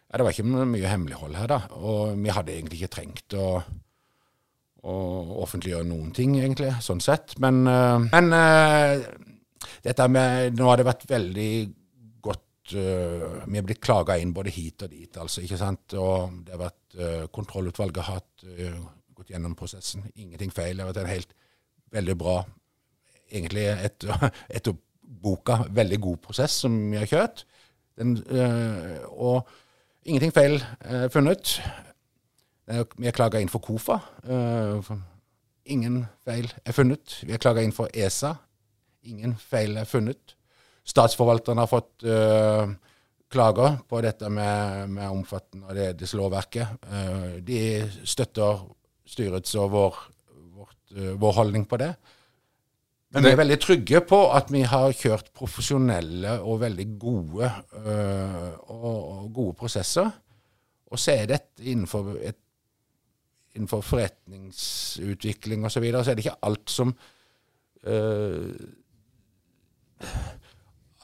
Ja, 0.09 0.17
det 0.17 0.25
var 0.25 0.33
ikke 0.33 0.65
mye 0.65 0.89
hemmelighold 0.89 1.37
her, 1.37 1.49
da. 1.49 1.59
Og 1.77 2.17
vi 2.17 2.33
hadde 2.33 2.53
egentlig 2.55 2.81
ikke 2.81 2.95
trengt 2.97 3.35
å, 3.37 3.47
å 4.81 4.95
offentliggjøre 5.45 5.87
noen 5.87 6.11
ting, 6.17 6.35
egentlig, 6.41 6.73
sånn 6.83 7.01
sett. 7.03 7.37
Men, 7.41 7.61
uh, 7.69 8.01
men 8.09 8.33
uh, 8.33 9.05
dette 9.85 10.07
med 10.11 10.57
Nå 10.57 10.69
har 10.69 10.81
det 10.81 10.87
vært 10.89 11.05
veldig 11.09 11.51
uh, 12.75 13.43
Vi 13.45 13.57
har 13.57 13.65
blitt 13.65 13.81
klaga 13.83 14.17
inn 14.19 14.33
både 14.35 14.53
hit 14.53 14.85
og 14.85 14.91
dit, 14.93 15.17
altså. 15.17 15.43
ikke 15.43 15.59
sant? 15.59 15.95
Og 15.99 16.39
det 16.45 16.55
har 16.55 16.65
vært 16.67 16.77
Kontrollutvalget 17.29 18.01
har 18.01 18.15
hatt, 18.17 18.43
gått 19.13 19.29
gjennom 19.29 19.53
prosessen. 19.53 20.07
Ingenting 20.17 20.49
feil. 20.49 20.73
Det 20.73 20.81
har 20.81 20.89
vært 20.89 21.03
en 21.03 21.11
helt 21.11 21.35
veldig 21.93 22.15
bra 22.17 22.39
Egentlig 23.29 23.67
etter, 23.69 24.23
etter 24.57 24.73
boka 25.21 25.59
veldig 25.69 25.99
god 26.01 26.17
prosess 26.23 26.55
som 26.63 26.73
vi 26.89 26.97
har 26.97 27.05
kjørt. 27.05 27.43
Den, 28.01 28.15
og 29.13 29.45
ingenting 30.01 30.33
feil 30.33 30.57
funnet. 31.13 31.59
Vi 32.97 33.05
har 33.05 33.13
klaga 33.13 33.37
inn 33.37 33.53
for 33.53 33.61
KOFA. 33.61 33.99
Ingen 35.69 36.05
feil 36.25 36.49
er 36.65 36.73
funnet. 36.73 37.19
Vi 37.21 37.31
har 37.35 37.41
klaga 37.41 37.61
inn 37.61 37.75
for 37.75 37.93
ESA. 37.93 38.33
Ingen 39.09 39.35
feil 39.37 39.77
er 39.77 39.85
funnet. 39.85 40.35
Statsforvalteren 40.89 41.61
har 41.61 41.69
fått 41.69 42.05
uh, 42.07 42.65
klager 43.29 43.75
på 43.89 44.01
dette 44.01 44.29
med, 44.33 44.89
med 44.89 45.09
omfattende 45.09 45.69
av 45.69 45.77
det, 45.77 46.09
lovverket. 46.17 46.87
Uh, 46.89 47.37
de 47.45 47.59
støtter 48.09 48.63
styrets 49.09 49.53
og 49.61 49.75
vår, 49.75 49.99
vårt, 50.57 50.79
uh, 50.97 51.13
vår 51.21 51.37
holdning 51.43 51.67
på 51.69 51.77
det. 51.81 51.93
Men 53.09 53.25
vi 53.25 53.31
er 53.31 53.39
veldig 53.39 53.57
trygge 53.57 53.99
på 54.05 54.17
at 54.37 54.51
vi 54.53 54.59
har 54.69 54.91
kjørt 54.93 55.31
profesjonelle 55.33 56.35
og 56.45 56.59
veldig 56.61 56.85
gode, 57.01 57.47
øh, 57.81 58.51
og 58.69 59.31
gode 59.33 59.55
prosesser. 59.57 60.11
Og 60.93 61.01
så 61.01 61.15
er 61.15 61.31
dette 61.31 61.65
innenfor, 61.65 62.11
et, 62.21 62.37
innenfor 63.57 63.81
forretningsutvikling 63.81 65.65
osv. 65.65 65.73
Så, 65.73 65.81
videre, 65.81 66.03
så 66.05 66.11
er 66.11 66.19
det 66.19 66.25
ikke 66.27 66.45
alt 66.45 66.69
som 66.69 66.93
øh, 67.89 68.53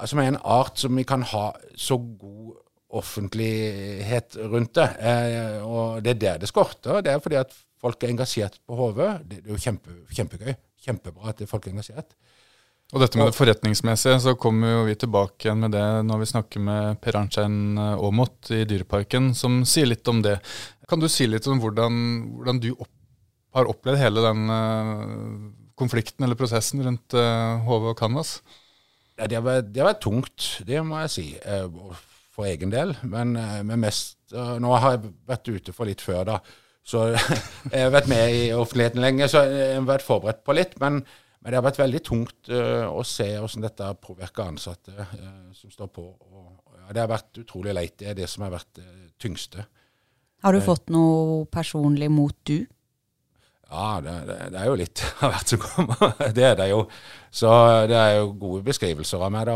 Som 0.03 0.19
er 0.19 0.33
en 0.33 0.41
art 0.43 0.81
som 0.81 0.95
vi 0.97 1.05
kan 1.07 1.23
ha 1.31 1.47
så 1.79 1.97
god 1.97 2.57
offentlighet 2.95 4.37
rundt 4.51 4.75
det. 4.77 4.89
Eh, 4.99 5.63
og 5.63 6.03
det 6.03 6.15
er 6.15 6.21
der 6.21 6.43
det 6.43 6.51
skorter. 6.51 7.01
Det 7.03 7.13
er 7.13 7.23
fordi 7.23 7.39
at 7.39 7.55
folk 7.81 8.03
er 8.03 8.11
engasjert 8.13 8.59
på 8.67 8.77
HV. 8.79 9.01
Det, 9.23 9.41
det 9.41 9.49
er 9.49 9.55
jo 9.55 9.63
kjempe, 9.67 9.99
kjempegøy 10.15 10.55
kjempebra 10.85 11.33
at 11.33 11.43
folk 11.49 11.67
er 11.67 11.75
engasjert. 11.75 12.15
Og 12.93 13.01
dette 13.01 13.17
med 13.17 13.31
det 13.31 13.37
forretningsmessige, 13.37 14.19
så 14.21 14.35
kommer 14.37 14.75
jo 14.75 14.81
vi 14.85 14.93
tilbake 15.01 15.47
igjen 15.47 15.63
med 15.63 15.73
det 15.73 15.85
når 16.05 16.21
vi 16.21 16.27
snakker 16.29 16.61
med 16.67 16.99
Per 17.01 17.17
Arnstein 17.17 17.79
Aamodt 17.81 18.51
i 18.53 18.61
Dyreparken, 18.69 19.31
som 19.37 19.63
sier 19.65 19.89
litt 19.89 20.05
om 20.11 20.21
det. 20.25 20.37
Kan 20.89 21.01
du 21.01 21.09
si 21.09 21.25
litt 21.25 21.47
om 21.49 21.61
hvordan, 21.63 21.97
hvordan 22.37 22.61
du 22.61 22.69
opp, 22.75 22.91
har 23.57 23.71
opplevd 23.71 24.01
hele 24.03 24.21
den 24.21 24.51
uh, 24.51 25.49
konflikten 25.79 26.27
eller 26.27 26.37
prosessen 26.37 26.83
rundt 26.85 27.17
uh, 27.17 27.65
HV 27.65 27.89
og 27.95 27.97
Canvas? 27.97 28.37
Det, 29.15 29.39
vært, 29.43 29.71
det 29.71 29.85
var, 29.85 29.97
tungt, 30.01 30.49
det 30.67 30.81
må 30.83 30.99
jeg 31.05 31.13
si, 31.13 31.25
uh, 31.47 31.95
for 32.35 32.47
egen 32.49 32.73
del. 32.73 32.95
Men, 33.03 33.35
men 33.35 33.83
mest 33.85 34.13
Nå 34.33 34.71
har 34.81 34.95
jeg 34.95 35.11
vært 35.29 35.49
ute 35.53 35.73
for 35.75 35.87
litt 35.87 36.01
før, 36.01 36.23
da. 36.27 36.39
Så 36.85 37.03
jeg 37.71 37.83
har 37.85 37.93
vært 37.93 38.09
med 38.11 38.33
i 38.33 38.41
offentligheten 38.57 39.03
lenge, 39.03 39.27
så 39.31 39.43
jeg 39.45 39.75
har 39.77 39.85
vært 39.87 40.05
forberedt 40.05 40.41
på 40.43 40.55
litt. 40.57 40.73
Men, 40.81 40.97
men 41.39 41.53
det 41.53 41.59
har 41.59 41.67
vært 41.67 41.79
veldig 41.79 42.01
tungt 42.03 42.49
å 42.49 43.05
se 43.05 43.27
hvordan 43.37 43.67
dette 43.67 43.91
påvirker 44.01 44.49
ansatte 44.49 45.07
som 45.53 45.71
står 45.71 45.91
på. 45.93 46.07
Og, 46.09 46.49
ja, 46.81 46.89
det 46.97 47.03
har 47.05 47.13
vært 47.13 47.41
utrolig 47.45 47.77
leit. 47.77 47.95
Det 48.01 48.09
er 48.11 48.17
det 48.17 48.27
som 48.33 48.47
har 48.47 48.55
vært 48.57 48.81
det 48.81 48.89
tyngste. 49.21 49.67
Har 50.45 50.53
du 50.53 50.61
fått 50.61 50.91
noe 50.93 51.45
personlig 51.49 52.09
mot 52.13 52.35
du? 52.45 52.65
Ja, 53.71 53.99
det, 54.03 54.15
det, 54.53 54.59
er 54.61 54.65
jo 54.69 54.75
litt 54.79 55.01
av 55.25 55.33
hvert 55.33 55.53
som 55.53 55.61
kommer. 55.61 56.17
Det 56.35 56.45
er 56.51 56.57
det 56.59 56.69
jo. 56.71 56.81
Så 57.35 57.51
det 57.89 57.97
er 57.99 58.17
jo 58.19 58.29
gode 58.39 58.63
beskrivelser 58.63 59.23
av 59.25 59.31
meg 59.33 59.49
da, 59.49 59.55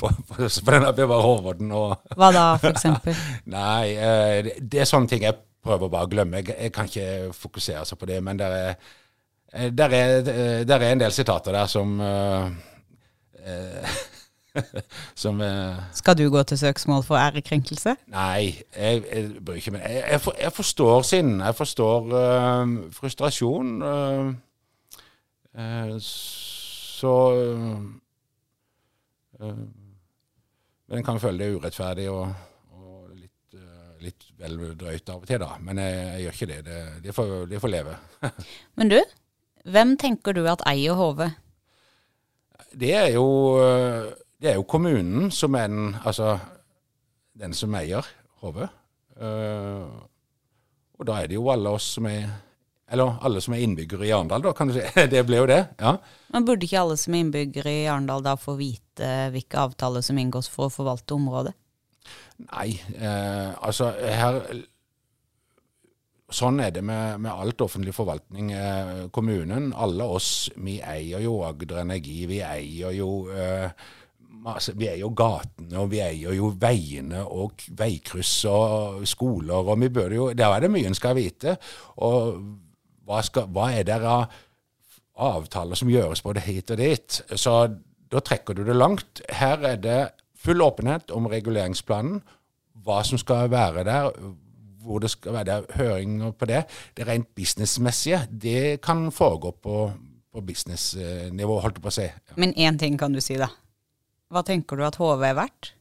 på, 0.00 0.10
på, 0.28 0.48
på 0.48 0.74
denne 0.74 0.92
Bevar 0.96 1.24
Hårvodden. 1.24 1.70
Hva 1.72 2.32
da, 2.34 2.48
eksempel? 2.68 3.16
Nei, 3.56 3.94
det, 4.44 4.58
det 4.60 4.82
er 4.82 4.90
sånne 4.90 5.08
ting 5.08 5.24
jeg 5.24 5.38
prøver 5.64 5.92
bare 5.92 6.08
å 6.08 6.12
glemme. 6.12 6.42
Jeg, 6.42 6.56
jeg 6.66 6.74
kan 6.74 6.90
ikke 6.90 7.36
fokusere 7.36 7.84
så 7.88 7.98
på 7.98 8.08
det. 8.10 8.20
Men 8.24 8.40
det 8.40 8.48
er, 8.48 8.76
eh, 9.52 9.70
der 9.74 9.96
er, 9.96 10.14
eh, 10.18 10.60
der 10.68 10.78
er, 10.78 10.92
en 10.92 11.04
del 11.04 11.14
sitater 11.14 11.56
der 11.56 11.70
som 11.70 11.98
uh, 12.00 12.48
som 15.22 15.40
uh, 15.40 15.78
Skal 15.96 16.18
du 16.18 16.26
gå 16.30 16.42
til 16.42 16.58
søksmål 16.58 17.04
for 17.06 17.20
ærekrenkelse? 17.20 17.94
Nei, 18.14 18.58
jeg, 18.76 19.04
jeg 19.06 19.30
bryr 19.44 19.60
ikke 19.60 19.74
meg. 19.76 19.86
Jeg, 19.86 20.04
jeg, 20.10 20.20
for, 20.24 20.40
jeg, 20.40 20.52
forstår 20.52 21.06
sinnet. 21.08 21.46
Jeg 21.46 21.58
forstår 21.58 22.12
frustrasjon. 22.96 23.72
så 26.00 27.14
Men 30.88 30.98
en 30.98 31.04
kan 31.04 31.20
føle 31.20 31.44
det 31.44 31.54
urettferdig 31.56 32.10
og 32.10 32.28
litt 34.02 34.28
vel 34.38 34.58
drøyt 34.78 35.10
av 35.10 35.22
og 35.22 35.28
til, 35.28 35.40
da. 35.42 35.56
Men 35.62 35.80
jeg, 35.82 35.98
jeg 35.98 36.22
gjør 36.22 36.36
ikke 36.36 36.50
det. 36.50 36.58
Det, 36.66 36.78
det, 37.04 37.14
får, 37.16 37.34
det 37.50 37.60
får 37.62 37.72
leve. 37.72 37.96
Men 38.78 38.92
du, 38.92 38.98
hvem 39.68 39.96
tenker 40.00 40.36
du 40.36 40.44
at 40.50 40.64
eier 40.70 40.98
HV? 40.98 41.24
Det 42.78 42.92
er 42.94 43.10
jo, 43.14 43.26
det 44.38 44.52
er 44.52 44.58
jo 44.58 44.66
kommunen 44.70 45.32
som 45.34 45.56
er 45.58 45.70
den, 45.70 45.96
altså, 46.06 46.36
den 47.38 47.54
som 47.56 47.74
eier 47.78 48.06
HV. 48.42 48.60
Uh, 49.18 49.88
og 50.98 51.06
da 51.08 51.18
er 51.18 51.30
det 51.30 51.38
jo 51.38 51.48
alle 51.50 51.72
oss 51.74 51.94
som 51.96 52.06
er 52.10 52.28
eller 52.88 53.18
alle 53.20 53.40
som 53.44 53.52
er 53.52 53.60
innbyggere 53.60 54.06
i 54.06 54.12
Arendal, 54.16 54.42
da, 54.46 54.54
kan 54.56 54.70
du 54.70 54.78
si. 54.78 54.84
Det 55.12 55.20
ble 55.28 55.42
jo 55.42 55.48
det. 55.50 55.60
ja. 55.80 55.98
Men 56.32 56.46
burde 56.48 56.64
ikke 56.64 56.80
alle 56.80 56.96
som 57.00 57.14
er 57.14 57.24
innbyggere 57.24 57.74
i 57.82 57.86
Arendal 57.88 58.24
da 58.24 58.32
få 58.40 58.56
vite 58.56 59.10
hvilke 59.34 59.60
avtaler 59.60 60.04
som 60.04 60.18
inngås 60.20 60.48
for 60.52 60.68
å 60.68 60.72
forvalte 60.72 61.16
området? 61.18 61.52
Nei, 62.48 62.70
eh, 62.96 63.52
altså 63.60 63.92
her 63.98 64.40
Sånn 66.28 66.58
er 66.60 66.74
det 66.76 66.82
med, 66.84 67.22
med 67.24 67.32
alt 67.32 67.62
offentlig 67.64 67.94
forvaltning. 67.96 68.50
Eh, 68.52 69.06
kommunen, 69.16 69.70
alle 69.72 70.04
oss, 70.04 70.50
vi 70.60 70.74
eier 70.84 71.22
jo 71.24 71.38
Agder 71.46 71.80
Energi. 71.86 72.18
Vi 72.28 72.42
eier 72.44 72.92
jo 72.92 73.08
eh, 73.32 73.70
vi 74.74 74.88
eier 74.88 75.02
jo 75.02 75.10
gatene, 75.16 75.74
og 75.80 75.90
vi 75.92 76.00
eier 76.04 76.36
jo 76.36 76.52
veiene 76.60 77.24
og 77.24 77.64
veikryss 77.76 78.44
og 78.48 79.06
skoler. 79.08 79.54
og 79.54 79.80
vi 79.80 79.88
bør 79.88 80.14
jo, 80.14 80.32
Der 80.32 80.54
er 80.54 80.60
det 80.60 80.70
mye 80.70 80.86
en 80.86 80.94
skal 80.94 81.16
vite. 81.16 81.56
Og 81.96 82.40
hva, 83.04 83.22
skal, 83.22 83.48
hva 83.48 83.70
er 83.72 83.84
det 83.84 84.00
av 84.02 84.28
avtaler 85.18 85.74
som 85.74 85.90
gjøres 85.90 86.22
både 86.22 86.40
hit 86.40 86.70
og 86.70 86.78
dit? 86.78 87.20
Så 87.34 87.54
da 88.08 88.20
trekker 88.20 88.54
du 88.54 88.64
det 88.64 88.76
langt. 88.76 89.22
Her 89.28 89.58
er 89.64 89.76
det 89.76 90.00
full 90.38 90.62
åpenhet 90.62 91.10
om 91.10 91.26
reguleringsplanen, 91.26 92.22
hva 92.84 93.02
som 93.04 93.18
skal 93.18 93.50
være 93.50 93.84
der, 93.84 94.12
hvor 94.84 95.02
det 95.02 95.10
skal 95.10 95.34
være 95.34 95.62
høringer 95.74 96.30
på 96.32 96.48
det. 96.48 96.64
Det 96.96 97.06
rent 97.08 97.34
businessmessige, 97.36 98.22
det 98.30 98.80
kan 98.80 99.10
foregå 99.12 99.50
på, 99.50 99.90
på 100.32 100.40
businessnivå, 100.40 101.58
holdt 101.60 101.80
jeg 101.80 101.82
på 101.82 101.90
å 101.92 101.96
si. 101.98 102.06
Ja. 102.06 102.36
Men 102.36 102.54
én 102.54 102.78
ting 102.78 102.96
kan 103.00 103.12
du 103.12 103.20
si, 103.20 103.36
da. 103.40 103.50
Hva 104.28 104.44
tenker 104.44 104.76
du 104.76 104.84
at 104.84 104.98
HV 105.00 105.24
er 105.24 105.36
verdt? 105.38 105.72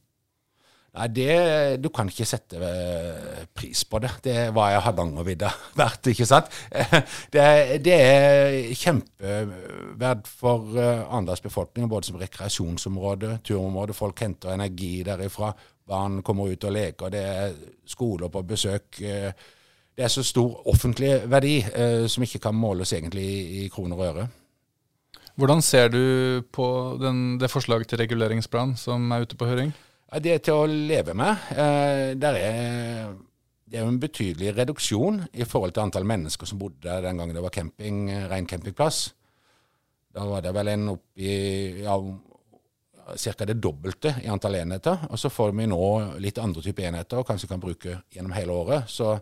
Nei, 0.98 1.08
det, 1.14 1.82
Du 1.84 1.90
kan 1.94 2.10
ikke 2.10 2.26
sette 2.26 2.58
eh, 2.64 3.44
pris 3.54 3.84
på 3.86 4.00
det. 4.02 4.12
Det 4.26 4.36
var 4.56 4.72
jeg 4.74 4.84
Hardangervidda 4.86 5.52
verdt, 5.82 6.10
ikke 6.14 6.26
sant? 6.26 6.50
Det, 7.34 7.44
det 7.86 7.98
er 7.98 8.58
kjempeverd 8.78 10.30
for 10.30 10.80
eh, 10.80 11.04
Arendals 11.04 11.44
befolkning, 11.44 11.90
både 11.90 12.10
som 12.10 12.22
rekreasjonsområde, 12.22 13.38
turområde. 13.46 13.98
Folk 13.98 14.24
henter 14.26 14.56
energi 14.56 15.04
derifra. 15.06 15.52
Barn 15.88 16.22
kommer 16.26 16.50
ut 16.52 16.66
og 16.68 16.74
leker. 16.74 17.14
Det 17.14 17.22
er 17.22 17.54
skoler 17.88 18.34
på 18.34 18.44
besøk. 18.48 19.02
Eh, 19.02 19.30
det 19.98 20.06
er 20.06 20.14
så 20.14 20.24
stor 20.26 20.68
offentlig 20.70 21.10
verdi 21.26 21.56
som 22.06 22.22
ikke 22.22 22.38
kan 22.44 22.54
måles 22.54 22.92
egentlig 22.94 23.24
i 23.58 23.70
kroner 23.74 23.98
og 23.98 24.06
øre. 24.06 24.26
Hvordan 25.38 25.62
ser 25.62 25.92
du 25.94 26.02
på 26.50 26.68
den, 26.98 27.38
det 27.38 27.52
forslaget 27.54 27.92
til 27.92 28.00
reguleringsplan 28.02 28.74
som 28.80 29.12
er 29.14 29.22
ute 29.22 29.38
på 29.38 29.46
høring? 29.46 29.70
Det 30.24 30.32
er 30.34 30.40
til 30.42 30.58
å 30.58 30.66
leve 30.66 31.14
med. 31.18 31.44
Eh, 31.54 32.16
er, 32.16 33.12
det 33.68 33.78
er 33.78 33.84
jo 33.84 33.92
en 33.92 34.00
betydelig 34.02 34.56
reduksjon 34.58 35.20
i 35.38 35.46
forhold 35.46 35.76
til 35.76 35.84
antall 35.84 36.08
mennesker 36.10 36.50
som 36.50 36.58
bodde 36.58 36.82
der 36.88 37.06
den 37.06 37.22
gangen 37.22 37.38
det 37.38 37.44
var 37.44 37.54
camping, 37.54 38.08
eh, 38.10 38.26
ren 38.32 38.48
campingplass. 38.50 39.12
Da 40.10 40.26
var 40.26 40.42
det 40.42 40.56
vel 40.58 40.72
en 40.74 40.88
opp 40.96 41.22
i 41.22 41.36
ja, 41.84 42.00
ca. 43.14 43.46
det 43.46 43.60
dobbelte 43.62 44.16
i 44.24 44.32
antall 44.34 44.58
enheter. 44.64 45.06
Og 45.12 45.22
så 45.22 45.30
får 45.30 45.54
vi 45.54 45.70
nå 45.70 45.84
litt 46.24 46.42
andre 46.42 46.66
typer 46.66 46.90
enheter 46.90 47.22
og 47.22 47.30
kanskje 47.30 47.52
kan 47.52 47.62
bruke 47.62 48.00
gjennom 48.10 48.34
hele 48.34 48.58
året. 48.58 48.90
Så, 48.90 49.14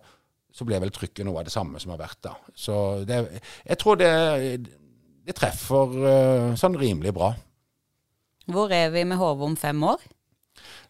så 0.47 0.63
blir 0.63 0.79
vel 0.79 0.95
trykket 0.95 1.27
noe 1.27 1.43
av 1.43 1.49
det 1.49 1.57
samme 1.57 1.83
som 1.83 1.91
har 1.91 1.99
vært 2.05 2.23
da. 2.29 2.37
Så 2.55 3.03
det, 3.03 3.19
jeg 3.65 3.81
tror 3.83 3.99
det, 3.99 4.13
det 5.25 5.35
treffer 5.37 5.95
uh, 6.05 6.55
sånn 6.59 6.77
rimelig 6.77 7.13
bra. 7.15 7.33
Hvor 8.45 8.73
er 8.73 8.91
vi 8.93 9.05
med 9.07 9.17
hodet 9.17 9.47
om 9.47 9.55
fem 9.57 9.79
år? 9.85 10.03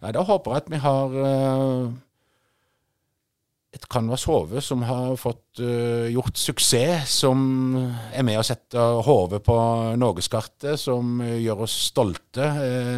Nei, 0.04 0.12
Da 0.12 0.26
håper 0.28 0.52
jeg 0.52 0.64
at 0.64 0.74
vi 0.74 0.82
har 0.84 1.16
uh, 1.16 1.94
et 3.76 3.88
Canvas 3.92 4.26
Hove 4.28 4.62
som 4.64 4.84
har 4.88 5.16
fått 5.20 5.62
uh, 5.64 6.08
gjort 6.12 6.36
suksess, 6.40 7.16
som 7.24 7.78
er 8.12 8.28
med 8.28 8.40
å 8.42 8.46
sette 8.46 8.82
hodet 9.08 9.42
på 9.46 9.56
norgeskartet, 10.00 10.76
som 10.80 11.24
uh, 11.24 11.36
gjør 11.40 11.66
oss 11.68 11.78
stolte, 11.90 12.52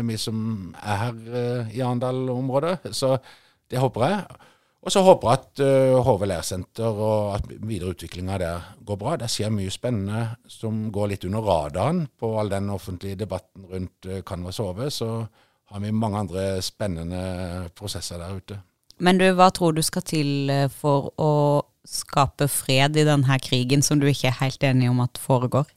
vi 0.07 0.17
som 0.21 0.43
er 0.81 1.01
her 1.05 1.69
i 1.69 1.81
Arendal-området. 1.83 2.79
Så 2.97 3.15
det 3.69 3.81
håper 3.81 4.07
jeg. 4.07 4.43
Og 4.85 4.93
så 4.93 5.01
håper 5.03 5.27
jeg 5.27 5.39
at 5.41 5.61
uh, 5.65 6.05
HV 6.05 6.27
lærsenter 6.29 7.01
og 7.07 7.33
at 7.35 7.47
videreutviklinga 7.49 8.37
der 8.39 8.69
går 8.87 8.99
bra. 9.01 9.15
Det 9.19 9.29
skjer 9.31 9.51
mye 9.51 9.73
spennende 9.73 10.21
som 10.47 10.85
går 10.93 11.11
litt 11.11 11.25
under 11.27 11.43
radaren 11.43 12.05
på 12.19 12.29
all 12.39 12.51
den 12.53 12.69
offentlige 12.71 13.19
debatten 13.19 13.65
rundt 13.67 14.07
uh, 14.07 14.21
Canvas 14.27 14.61
HV. 14.63 14.85
Så 14.93 15.09
har 15.67 15.83
vi 15.83 15.91
mange 15.91 16.21
andre 16.23 16.61
spennende 16.63 17.69
prosesser 17.75 18.21
der 18.21 18.37
ute. 18.37 18.61
Men 19.03 19.19
du, 19.19 19.25
hva 19.37 19.49
tror 19.53 19.75
du 19.77 19.83
skal 19.85 20.05
til 20.07 20.49
eh, 20.49 20.69
for 20.73 21.11
å 21.21 21.31
skape 21.87 22.47
fred 22.49 22.97
i 22.97 23.05
denne 23.07 23.37
krigen, 23.43 23.83
som 23.85 23.99
du 24.01 24.07
ikke 24.09 24.31
er 24.31 24.39
helt 24.39 24.63
enig 24.65 24.89
om 24.89 25.03
at 25.03 25.19
foregår? 25.21 25.67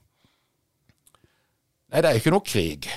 Nei, 1.90 2.00
det 2.00 2.08
er 2.08 2.20
ikke 2.20 2.32
noe 2.32 2.46
krig. 2.46 2.88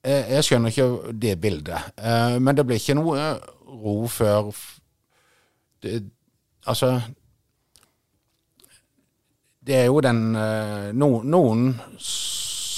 Jeg 0.00 0.44
skjønner 0.44 0.72
ikke 0.72 1.14
det 1.22 1.34
bildet. 1.40 1.94
Eh, 1.96 2.36
men 2.42 2.58
det 2.58 2.66
blir 2.68 2.80
ikke 2.80 2.98
noe 2.98 3.30
ro 3.70 3.96
før 4.10 4.50
det, 5.82 6.02
Altså 6.68 7.00
Det 9.64 9.76
er 9.76 9.86
jo 9.86 10.00
den 10.04 10.20
no, 10.96 11.08
Noen 11.24 11.74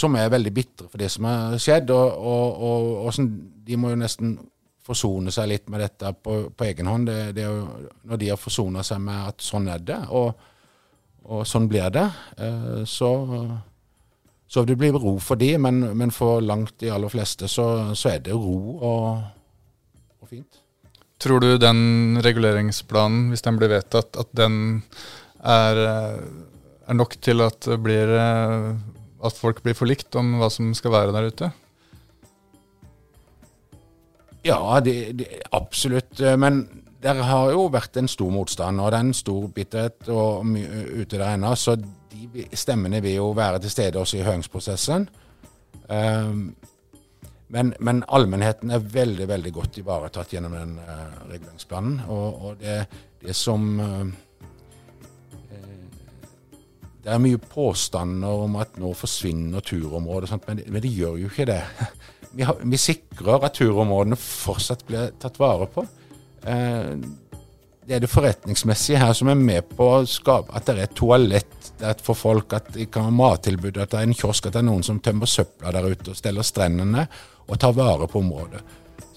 som 0.02 0.16
er 0.18 0.30
veldig 0.32 0.52
bitre 0.54 0.88
for 0.90 0.98
det 0.98 1.10
som 1.14 1.26
har 1.28 1.58
skjedd. 1.62 1.90
Og, 1.94 2.22
og, 2.32 2.62
og, 2.68 2.86
og 3.06 3.14
sånn, 3.14 3.28
de 3.66 3.78
må 3.78 3.92
jo 3.92 4.00
nesten 4.00 4.36
forsone 4.82 5.32
seg 5.34 5.50
litt 5.50 5.68
med 5.70 5.82
dette 5.84 6.12
på, 6.18 6.38
på 6.50 6.66
egen 6.66 6.90
hånd. 6.90 7.10
Det, 7.10 7.18
det 7.36 7.46
jo, 7.46 7.60
når 8.08 8.22
de 8.22 8.30
har 8.32 8.40
forsona 8.40 8.82
seg 8.86 9.02
med 9.04 9.28
at 9.30 9.44
sånn 9.44 9.68
er 9.70 9.84
det, 9.86 10.00
og, 10.10 10.48
sånn 11.46 11.68
blir 11.70 11.92
det, 11.94 12.08
eh, 12.42 12.82
så, 12.88 13.12
så 14.50 14.64
det 14.66 14.76
blir 14.80 14.98
ro 14.98 15.14
for 15.22 15.38
de, 15.38 15.54
men, 15.62 15.84
men, 15.98 16.10
for 16.10 16.42
langt 16.42 16.74
de 16.82 16.90
aller 16.90 17.12
fleste 17.12 17.48
så, 17.48 17.66
så 17.94 18.16
er 18.16 18.26
det 18.26 18.34
ro 18.34 18.58
og, 18.90 20.26
fint. 20.26 20.61
Tror 21.22 21.42
du 21.42 21.52
den 21.60 22.18
reguleringsplanen, 22.24 23.28
hvis 23.30 23.44
den 23.46 23.58
blir 23.60 23.70
vedtatt, 23.70 24.16
at 24.18 24.30
den 24.34 24.82
er, 25.38 25.78
er 26.86 26.98
nok 26.98 27.14
til 27.22 27.44
at 27.44 27.68
blir 27.82 28.10
eh, 28.16 28.72
at 29.22 29.38
folk 29.38 29.62
blir 29.62 29.76
forlikt 29.78 30.16
om 30.18 30.36
hva 30.40 30.48
som 30.50 30.72
skal 30.74 30.94
være 30.94 31.14
der 31.14 31.28
ute? 31.30 31.50
Ja, 34.42 34.58
det, 34.82 34.96
det, 35.20 35.28
absolutt. 35.54 36.18
Men 36.38 36.64
det 37.02 37.14
har 37.22 37.52
jo 37.54 37.68
vært 37.70 37.98
en 37.98 38.10
stor 38.10 38.30
motstand, 38.34 38.82
og 38.82 38.90
det 38.90 38.98
er 38.98 39.06
en 39.06 39.14
stor 39.14 39.46
bitterhet 39.54 40.08
ute 40.10 41.14
der 41.14 41.28
ennå. 41.28 41.54
Så 41.54 41.76
de 41.78 42.48
stemmene 42.58 43.02
vil 43.04 43.20
jo 43.20 43.30
være 43.38 43.62
til 43.62 43.74
stede 43.74 44.02
også 44.02 44.18
i 44.18 44.26
høringsprosessen. 44.26 45.06
Um, 45.86 46.54
men, 47.52 47.74
men, 47.84 48.02
allmennheten 48.08 48.72
er 48.72 48.84
veldig 48.92 49.28
veldig 49.28 49.52
godt 49.52 49.78
ivaretatt 49.82 50.32
gjennom 50.32 50.54
den 50.56 50.76
uh, 50.80 51.24
reguleringsplanen. 51.28 51.98
Og, 52.08 52.44
og 52.46 52.60
det, 52.62 52.78
det, 53.20 53.34
som 53.36 53.66
uh, 53.80 54.06
det 57.02 57.10
er 57.10 57.22
mye 57.22 57.40
påstander 57.40 58.44
om 58.46 58.56
at 58.62 58.78
nå 58.80 58.92
forsvinner 58.94 59.64
turområder, 59.66 60.36
men, 60.46 60.62
men, 60.68 60.82
det 60.84 60.92
gjør 60.94 61.18
jo 61.24 61.30
ikke 61.32 61.48
det. 61.50 61.62
Vi, 62.32 62.46
har, 62.48 62.56
vi, 62.64 62.78
sikrer 62.80 63.42
at 63.44 63.58
turområdene 63.58 64.16
fortsatt 64.16 64.86
blir 64.88 65.10
tatt 65.20 65.34
vare 65.36 65.66
på. 65.68 65.82
Eh, 66.48 66.94
det 67.86 67.96
er 67.96 68.02
det 68.04 68.10
forretningsmessige 68.10 69.00
her 69.00 69.12
som 69.16 69.30
er 69.32 69.38
med 69.38 69.72
på 69.76 69.88
å 69.96 70.04
skape 70.08 70.54
at 70.54 70.68
det 70.68 70.74
er 70.76 70.84
et 70.86 70.94
toalett 70.98 71.72
det 71.82 71.96
for 72.06 72.14
folk, 72.14 72.54
at 72.54 72.70
det 72.76 72.88
kan 72.94 73.08
være 73.08 73.16
mattilbud, 73.18 73.80
at 73.82 73.90
det 73.90 73.98
er 73.98 74.06
en 74.06 74.14
kiosk, 74.14 74.46
at 74.46 74.54
det 74.54 74.60
er 74.62 74.68
noen 74.68 74.84
som 74.86 75.00
tømmer 75.02 75.26
søpla 75.26 75.72
der 75.74 75.88
ute 75.90 76.12
og 76.12 76.18
steller 76.18 76.46
strendene 76.46 77.08
og 77.48 77.58
tar 77.58 77.74
vare 77.74 78.06
på 78.10 78.20
området. 78.22 78.62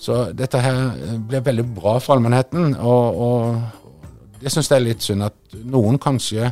Så 0.02 0.32
dette 0.36 0.60
her 0.62 0.96
blir 1.30 1.46
veldig 1.46 1.66
bra 1.78 1.98
for 2.02 2.16
allmennheten, 2.16 2.74
og, 2.82 3.22
og 3.28 4.42
det 4.42 4.52
syns 4.54 4.72
jeg 4.72 4.80
er 4.80 4.88
litt 4.88 5.06
synd 5.06 5.28
at 5.28 5.58
noen 5.62 6.02
kanskje 6.02 6.50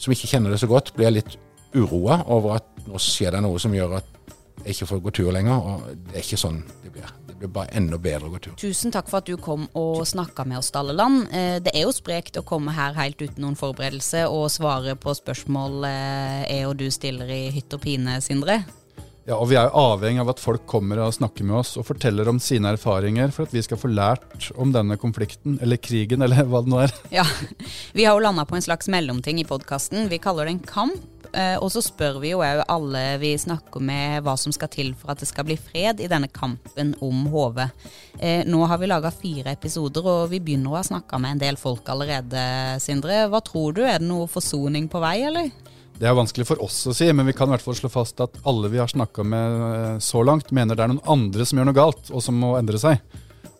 som 0.00 0.14
ikke 0.14 0.30
kjenner 0.30 0.54
det 0.54 0.60
så 0.62 0.70
godt, 0.70 0.94
blir 0.96 1.12
litt 1.12 1.36
uroa 1.74 2.22
over 2.32 2.56
at 2.56 2.86
nå 2.86 2.98
skjer 3.02 3.36
det 3.36 3.42
noe 3.44 3.60
som 3.60 3.74
gjør 3.74 3.98
at 3.98 4.16
jeg 4.64 4.74
ikke 4.74 4.88
får 4.94 5.02
gå 5.04 5.12
tur 5.18 5.32
lenger. 5.34 5.58
Og 5.60 5.90
det 6.08 6.16
er 6.16 6.24
ikke 6.24 6.40
sånn 6.40 6.62
det 6.84 6.94
blir. 6.94 7.12
Det 7.40 7.46
blir 7.46 7.54
bare 7.54 7.72
enda 7.72 7.96
bedre 7.96 8.28
å 8.28 8.32
gå 8.34 8.38
tur. 8.44 8.56
Tusen 8.60 8.92
takk 8.92 9.06
for 9.08 9.22
at 9.22 9.28
du 9.30 9.38
kom 9.40 9.62
og 9.78 10.02
snakka 10.04 10.44
med 10.44 10.58
oss, 10.58 10.68
Dalleland. 10.74 11.22
Eh, 11.32 11.54
det 11.64 11.72
er 11.72 11.86
jo 11.86 11.94
sprekt 11.96 12.36
å 12.36 12.42
komme 12.44 12.74
her 12.76 12.92
helt 12.98 13.16
uten 13.16 13.40
noen 13.40 13.56
forberedelse 13.56 14.26
og 14.28 14.50
svare 14.52 14.92
på 15.00 15.14
spørsmål 15.16 15.86
eh, 15.88 16.42
jeg 16.50 16.66
og 16.68 16.76
du 16.82 16.90
stiller 16.92 17.32
i 17.32 17.46
hytt 17.54 17.72
og 17.72 17.80
pine, 17.86 18.18
Sindre. 18.20 18.58
Ja, 19.24 19.38
og 19.38 19.48
Vi 19.48 19.56
er 19.56 19.70
jo 19.70 19.84
avhengig 19.86 20.20
av 20.20 20.34
at 20.34 20.42
folk 20.42 20.66
kommer 20.68 21.00
og 21.06 21.14
snakker 21.16 21.48
med 21.48 21.62
oss 21.62 21.76
og 21.80 21.86
forteller 21.88 22.28
om 22.28 22.40
sine 22.44 22.74
erfaringer, 22.74 23.32
for 23.32 23.48
at 23.48 23.56
vi 23.56 23.62
skal 23.64 23.80
få 23.80 23.88
lært 23.88 24.50
om 24.60 24.72
denne 24.76 25.00
konflikten, 25.00 25.56
eller 25.64 25.80
krigen, 25.80 26.20
eller 26.26 26.44
hva 26.44 26.60
det 26.60 26.74
nå 26.74 26.82
er. 26.84 26.92
Ja, 27.14 27.24
Vi 27.96 28.04
har 28.04 28.20
jo 28.20 28.26
landa 28.26 28.44
på 28.44 28.60
en 28.60 28.68
slags 28.68 28.92
mellomting 28.92 29.40
i 29.40 29.48
podkasten. 29.48 30.10
Vi 30.12 30.20
kaller 30.20 30.44
det 30.44 30.58
en 30.58 30.64
kamp. 30.68 31.19
Eh, 31.32 31.56
og 31.62 31.70
så 31.72 31.82
spør 31.84 32.18
vi 32.22 32.32
jo 32.32 32.42
òg 32.42 32.64
alle 32.66 33.02
vi 33.22 33.32
snakker 33.38 33.82
med 33.84 34.24
hva 34.26 34.34
som 34.40 34.54
skal 34.54 34.70
til 34.72 34.92
for 34.98 35.12
at 35.12 35.22
det 35.22 35.28
skal 35.30 35.46
bli 35.46 35.56
fred 35.60 36.02
i 36.02 36.08
denne 36.10 36.30
kampen 36.32 36.92
om 37.04 37.26
HV. 37.30 37.60
Eh, 38.18 38.42
nå 38.50 38.64
har 38.66 38.80
vi 38.80 38.90
laga 38.90 39.12
fire 39.14 39.54
episoder, 39.54 40.06
og 40.06 40.30
vi 40.32 40.42
begynner 40.42 40.74
å 40.74 40.80
ha 40.80 40.84
snakka 40.86 41.20
med 41.22 41.36
en 41.36 41.44
del 41.44 41.60
folk 41.60 41.88
allerede, 41.92 42.42
Sindre. 42.82 43.26
Hva 43.30 43.42
tror 43.46 43.76
du, 43.76 43.84
er 43.86 44.02
det 44.02 44.08
noe 44.08 44.30
forsoning 44.30 44.90
på 44.90 45.02
vei, 45.02 45.20
eller? 45.28 45.52
Det 46.00 46.08
er 46.08 46.16
vanskelig 46.16 46.46
for 46.48 46.62
oss 46.64 46.78
å 46.88 46.94
si, 46.96 47.10
men 47.12 47.28
vi 47.28 47.34
kan 47.36 47.50
i 47.50 47.52
hvert 47.52 47.64
fall 47.64 47.76
slå 47.76 47.90
fast 47.92 48.22
at 48.24 48.38
alle 48.48 48.70
vi 48.72 48.80
har 48.80 48.88
snakka 48.88 49.20
med 49.20 49.64
eh, 49.66 49.96
så 50.00 50.22
langt, 50.24 50.48
mener 50.56 50.78
det 50.78 50.86
er 50.86 50.94
noen 50.94 51.10
andre 51.12 51.44
som 51.44 51.60
gjør 51.60 51.68
noe 51.68 51.76
galt, 51.76 52.08
og 52.08 52.24
som 52.24 52.38
må 52.40 52.54
endre 52.56 52.80
seg. 52.80 53.02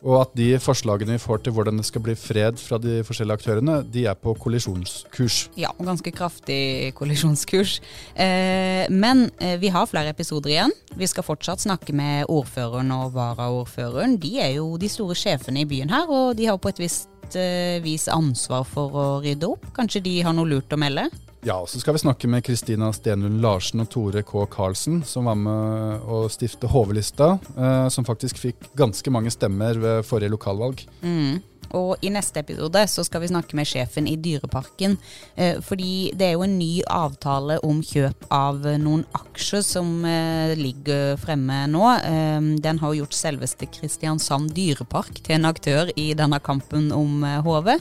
Og 0.01 0.17
at 0.23 0.33
de 0.39 0.55
forslagene 0.63 1.17
vi 1.17 1.21
får 1.21 1.43
til 1.45 1.55
hvordan 1.55 1.81
det 1.81 1.85
skal 1.89 2.03
bli 2.05 2.15
fred 2.17 2.61
fra 2.61 2.79
de 2.81 3.01
forskjellige 3.05 3.37
aktørene, 3.41 3.77
de 3.85 4.07
er 4.09 4.17
på 4.17 4.33
kollisjonskurs. 4.41 5.43
Ja, 5.61 5.73
ganske 5.77 6.13
kraftig 6.15 6.95
kollisjonskurs. 6.97 7.79
Eh, 8.15 8.89
men 8.89 9.29
eh, 9.41 9.59
vi 9.61 9.73
har 9.73 9.89
flere 9.91 10.15
episoder 10.15 10.55
igjen. 10.55 10.75
Vi 10.97 11.09
skal 11.11 11.27
fortsatt 11.27 11.61
snakke 11.67 11.93
med 11.97 12.31
ordføreren 12.33 12.93
og 12.97 13.13
varaordføreren. 13.17 14.17
De 14.23 14.39
er 14.41 14.55
jo 14.57 14.73
de 14.81 14.89
store 14.89 15.19
sjefene 15.19 15.65
i 15.65 15.69
byen 15.69 15.93
her, 15.93 16.09
og 16.09 16.37
de 16.41 16.49
har 16.49 16.61
på 16.61 16.73
et 16.73 16.81
visst 16.81 17.37
eh, 17.37 17.77
vis 17.85 18.09
ansvar 18.09 18.65
for 18.69 18.97
å 18.97 19.09
rydde 19.25 19.53
opp. 19.53 19.69
Kanskje 19.77 20.05
de 20.09 20.21
har 20.25 20.37
noe 20.37 20.49
lurt 20.49 20.73
å 20.73 20.81
melde? 20.81 21.11
Ja, 21.43 21.67
så 21.67 21.81
skal 21.81 21.95
vi 21.97 21.99
snakke 21.99 22.29
med 22.29 22.45
Kristina 22.45 22.91
Stenlund 22.93 23.41
Larsen 23.41 23.81
og 23.81 23.89
Tore 23.89 24.21
K. 24.23 24.43
Karlsen, 24.53 24.99
som 25.09 25.25
var 25.25 25.39
med 25.41 26.03
å 26.05 26.27
stifte 26.29 26.69
HV-lista, 26.69 27.31
eh, 27.57 27.87
som 27.89 28.05
faktisk 28.05 28.43
fikk 28.43 28.67
ganske 28.77 29.13
mange 29.15 29.33
stemmer 29.33 29.81
ved 29.81 30.05
forrige 30.05 30.35
lokalvalg. 30.35 30.83
Mm. 31.01 31.41
Og 31.77 32.03
i 32.03 32.11
neste 32.13 32.43
episode 32.43 32.83
så 32.91 33.05
skal 33.07 33.23
vi 33.23 33.31
snakke 33.31 33.57
med 33.59 33.69
sjefen 33.69 34.09
i 34.11 34.17
Dyreparken. 34.21 34.97
Eh, 35.37 35.61
fordi 35.65 36.11
det 36.19 36.29
er 36.29 36.37
jo 36.37 36.45
en 36.47 36.57
ny 36.59 36.83
avtale 36.91 37.61
om 37.67 37.83
kjøp 37.85 38.27
av 38.35 38.65
noen 38.83 39.05
aksjer 39.17 39.63
som 39.67 39.93
eh, 40.09 40.55
ligger 40.59 41.15
fremme 41.21 41.63
nå. 41.71 41.85
Eh, 41.99 42.41
den 42.63 42.81
har 42.83 42.97
gjort 42.99 43.17
selveste 43.17 43.69
Kristiansand 43.71 44.55
dyrepark 44.57 45.23
til 45.23 45.39
en 45.39 45.51
aktør 45.51 45.93
i 45.97 46.11
denne 46.19 46.41
kampen 46.43 46.91
om 46.95 47.23
HV. 47.45 47.77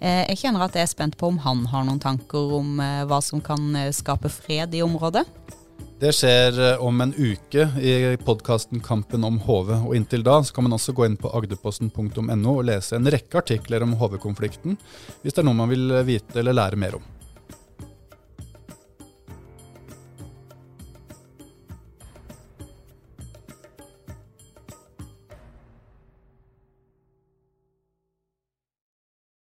Jeg 0.00 0.38
kjenner 0.40 0.64
at 0.64 0.76
jeg 0.78 0.86
er 0.86 0.88
spent 0.88 1.16
på 1.20 1.28
om 1.28 1.40
han 1.44 1.66
har 1.68 1.84
noen 1.84 2.00
tanker 2.00 2.54
om 2.56 2.78
hva 2.80 3.18
som 3.24 3.42
kan 3.44 3.74
skape 3.92 4.30
fred 4.32 4.72
i 4.72 4.80
området. 4.84 5.26
Det 6.00 6.14
skjer 6.16 6.56
eh, 6.64 6.78
om 6.80 7.00
en 7.04 7.10
uke 7.12 7.66
i 7.76 8.16
podkasten 8.24 8.80
Kampen 8.80 9.24
om 9.24 9.36
HV. 9.44 9.74
Og 9.84 9.92
inntil 9.98 10.22
da 10.24 10.38
så 10.40 10.54
kan 10.56 10.64
man 10.64 10.78
også 10.78 10.94
gå 10.96 11.04
inn 11.04 11.18
på 11.20 11.28
agderposten.no 11.36 12.54
og 12.54 12.64
lese 12.70 12.96
en 12.96 13.10
rekke 13.12 13.42
artikler 13.42 13.84
om 13.84 13.92
HV-konflikten, 14.00 14.78
hvis 15.20 15.36
det 15.36 15.42
er 15.42 15.50
noe 15.50 15.60
man 15.60 15.68
vil 15.68 15.92
vite 16.08 16.40
eller 16.40 16.56
lære 16.56 16.80
mer 16.80 16.96
om. 16.96 17.04